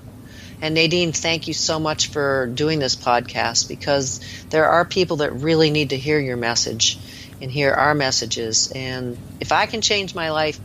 And 0.62 0.74
Nadine, 0.74 1.12
thank 1.12 1.48
you 1.48 1.54
so 1.54 1.80
much 1.80 2.08
for 2.08 2.48
doing 2.48 2.80
this 2.80 2.96
podcast 2.96 3.68
because 3.68 4.20
there 4.50 4.68
are 4.68 4.86
people 4.86 5.18
that 5.18 5.34
really 5.34 5.70
need 5.70 5.92
to 5.92 5.98
hear 5.98 6.20
your 6.20 6.38
message 6.38 6.98
and 7.42 7.52
hear 7.52 7.72
our 7.72 7.94
messages. 7.94 8.72
And 8.74 9.18
if 9.40 9.52
I 9.52 9.68
can 9.68 9.82
change 9.82 10.16
my 10.16 10.32
life, 10.32 10.60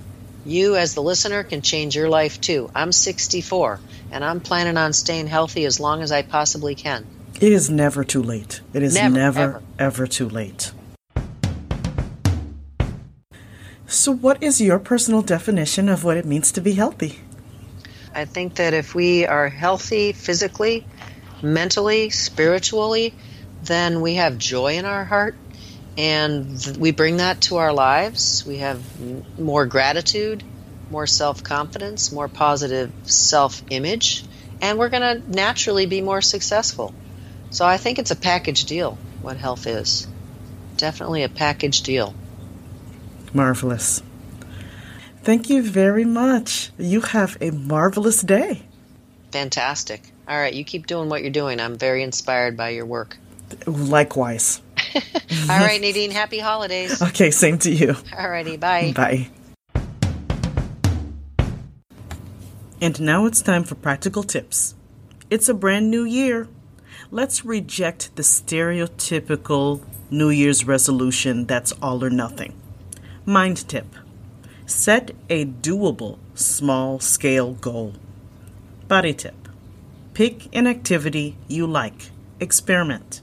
you 0.47 0.77
as 0.77 0.95
the 0.95 1.03
listener 1.03 1.43
can 1.43 1.61
change 1.61 1.95
your 1.95 2.09
life 2.09 2.41
too. 2.41 2.71
I'm 2.75 2.91
64 2.93 3.81
and 4.11 4.25
I'm 4.25 4.41
planning 4.41 4.77
on 4.77 4.93
staying 4.93 5.27
healthy 5.27 5.67
as 5.67 5.79
long 5.79 6.03
as 6.03 6.11
I 6.11 6.23
possibly 6.23 6.75
can. 6.75 7.07
It 7.41 7.53
is 7.53 7.69
never 7.69 8.03
too 8.05 8.23
late. 8.23 8.61
It 8.73 8.83
is 8.83 8.95
Never, 8.95 9.15
never, 9.15 9.41
ever. 9.41 9.63
ever 9.79 10.07
too 10.07 10.29
late. 10.29 10.73
So, 13.87 14.13
what 14.13 14.43
is 14.43 14.61
your 14.61 14.79
personal 14.79 15.21
definition 15.23 15.89
of 15.89 16.03
what 16.03 16.17
it 16.17 16.25
means 16.25 16.51
to 16.53 16.61
be 16.61 16.73
healthy? 16.73 17.21
I 18.15 18.25
think 18.25 18.57
that 18.57 18.75
if 18.75 18.95
we 18.95 19.27
are 19.27 19.49
healthy 19.49 20.13
physically, 20.13 20.87
mentally, 21.43 22.11
spiritually, 22.11 23.15
then 23.63 24.01
we 24.01 24.15
have 24.15 24.39
joy 24.39 24.75
in 24.75 24.85
our 24.85 25.05
heart 25.05 25.35
and 25.97 26.77
we 26.79 26.91
bring 26.91 27.19
that 27.19 27.41
to 27.43 27.57
our 27.57 27.73
lives. 27.73 28.45
We 28.47 28.59
have 28.59 28.83
more 29.39 29.67
gratitude, 29.67 30.43
more 30.91 31.07
self 31.07 31.43
confidence, 31.43 32.13
more 32.13 32.29
positive 32.29 32.93
self 33.05 33.63
image, 33.71 34.25
and 34.61 34.79
we're 34.79 34.89
going 34.89 35.23
to 35.23 35.31
naturally 35.31 35.87
be 35.87 36.01
more 36.01 36.23
successful. 36.23 36.95
So 37.51 37.67
I 37.67 37.77
think 37.77 37.99
it's 37.99 38.11
a 38.11 38.17
package 38.17 38.65
deal, 38.65 38.99
what 39.21 39.37
health 39.37 39.67
is. 39.67 40.07
Definitely 40.79 41.23
a 41.23 41.29
package 41.29 41.83
deal. 41.83 42.15
Marvelous. 43.35 44.03
Thank 45.23 45.49
you 45.49 45.63
very 45.63 46.05
much. 46.05 46.73
You 46.79 47.01
have 47.01 47.39
a 47.41 47.53
marvelous 47.53 48.23
day. 48.23 48.63
Fantastic. 49.31 50.13
All 50.27 50.37
right, 50.37 50.53
you 50.53 50.65
keep 50.65 50.89
doing 50.89 51.09
what 51.09 51.23
you're 51.23 51.31
doing. 51.31 51.61
I'm 51.61 51.79
very 51.79 52.03
inspired 52.03 52.57
by 52.57 52.71
your 52.71 52.87
work. 52.87 53.17
Likewise. 53.67 54.61
All 54.97 55.01
right, 55.49 55.81
Nadine, 55.81 56.11
happy 56.11 56.41
holidays. 56.41 57.01
Okay, 57.01 57.31
same 57.31 57.59
to 57.59 57.71
you. 57.71 57.95
All 58.19 58.29
righty, 58.29 58.57
bye. 58.57 58.93
Bye. 58.97 59.29
And 62.81 63.01
now 63.01 63.27
it's 63.27 63.43
time 63.43 63.63
for 63.63 63.77
practical 63.77 64.25
tips. 64.25 64.75
It's 65.31 65.49
a 65.49 65.55
brand 65.55 65.89
new 65.89 66.03
year. 66.03 66.49
Let's 67.13 67.45
reject 67.45 68.17
the 68.17 68.23
stereotypical 68.23 69.83
New 70.11 70.31
Year's 70.31 70.67
resolution 70.67 71.47
that's 71.47 71.71
all 71.81 72.03
or 72.03 72.11
nothing. 72.11 72.55
Mind 73.25 73.69
tip 73.69 73.87
set 74.67 75.13
a 75.29 75.45
doable 75.45 76.19
small 76.35 77.01
scale 77.01 77.53
goal. 77.55 77.95
Body 78.89 79.15
tip 79.15 79.35
pick 80.15 80.55
an 80.55 80.67
activity 80.67 81.37
you 81.49 81.67
like, 81.67 82.11
experiment. 82.39 83.23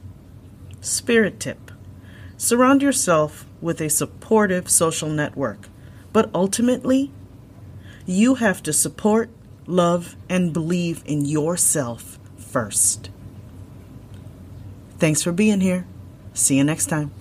Spirit 0.82 1.40
tip 1.40 1.72
surround 2.38 2.82
yourself 2.82 3.46
with 3.62 3.82
a 3.82 3.90
supportive 3.90 4.70
social 4.70 5.10
network, 5.10 5.68
but 6.14 6.30
ultimately, 6.34 7.12
you 8.06 8.36
have 8.36 8.64
to 8.64 8.74
support, 8.74 9.30
love, 9.68 10.16
and 10.30 10.54
believe 10.54 11.04
in 11.06 11.26
yourself 11.26 12.18
first. 12.38 13.10
Thanks 14.98 15.22
for 15.22 15.32
being 15.32 15.62
here. 15.62 15.86
See 16.34 16.58
you 16.58 16.64
next 16.64 16.88
time. 16.88 17.12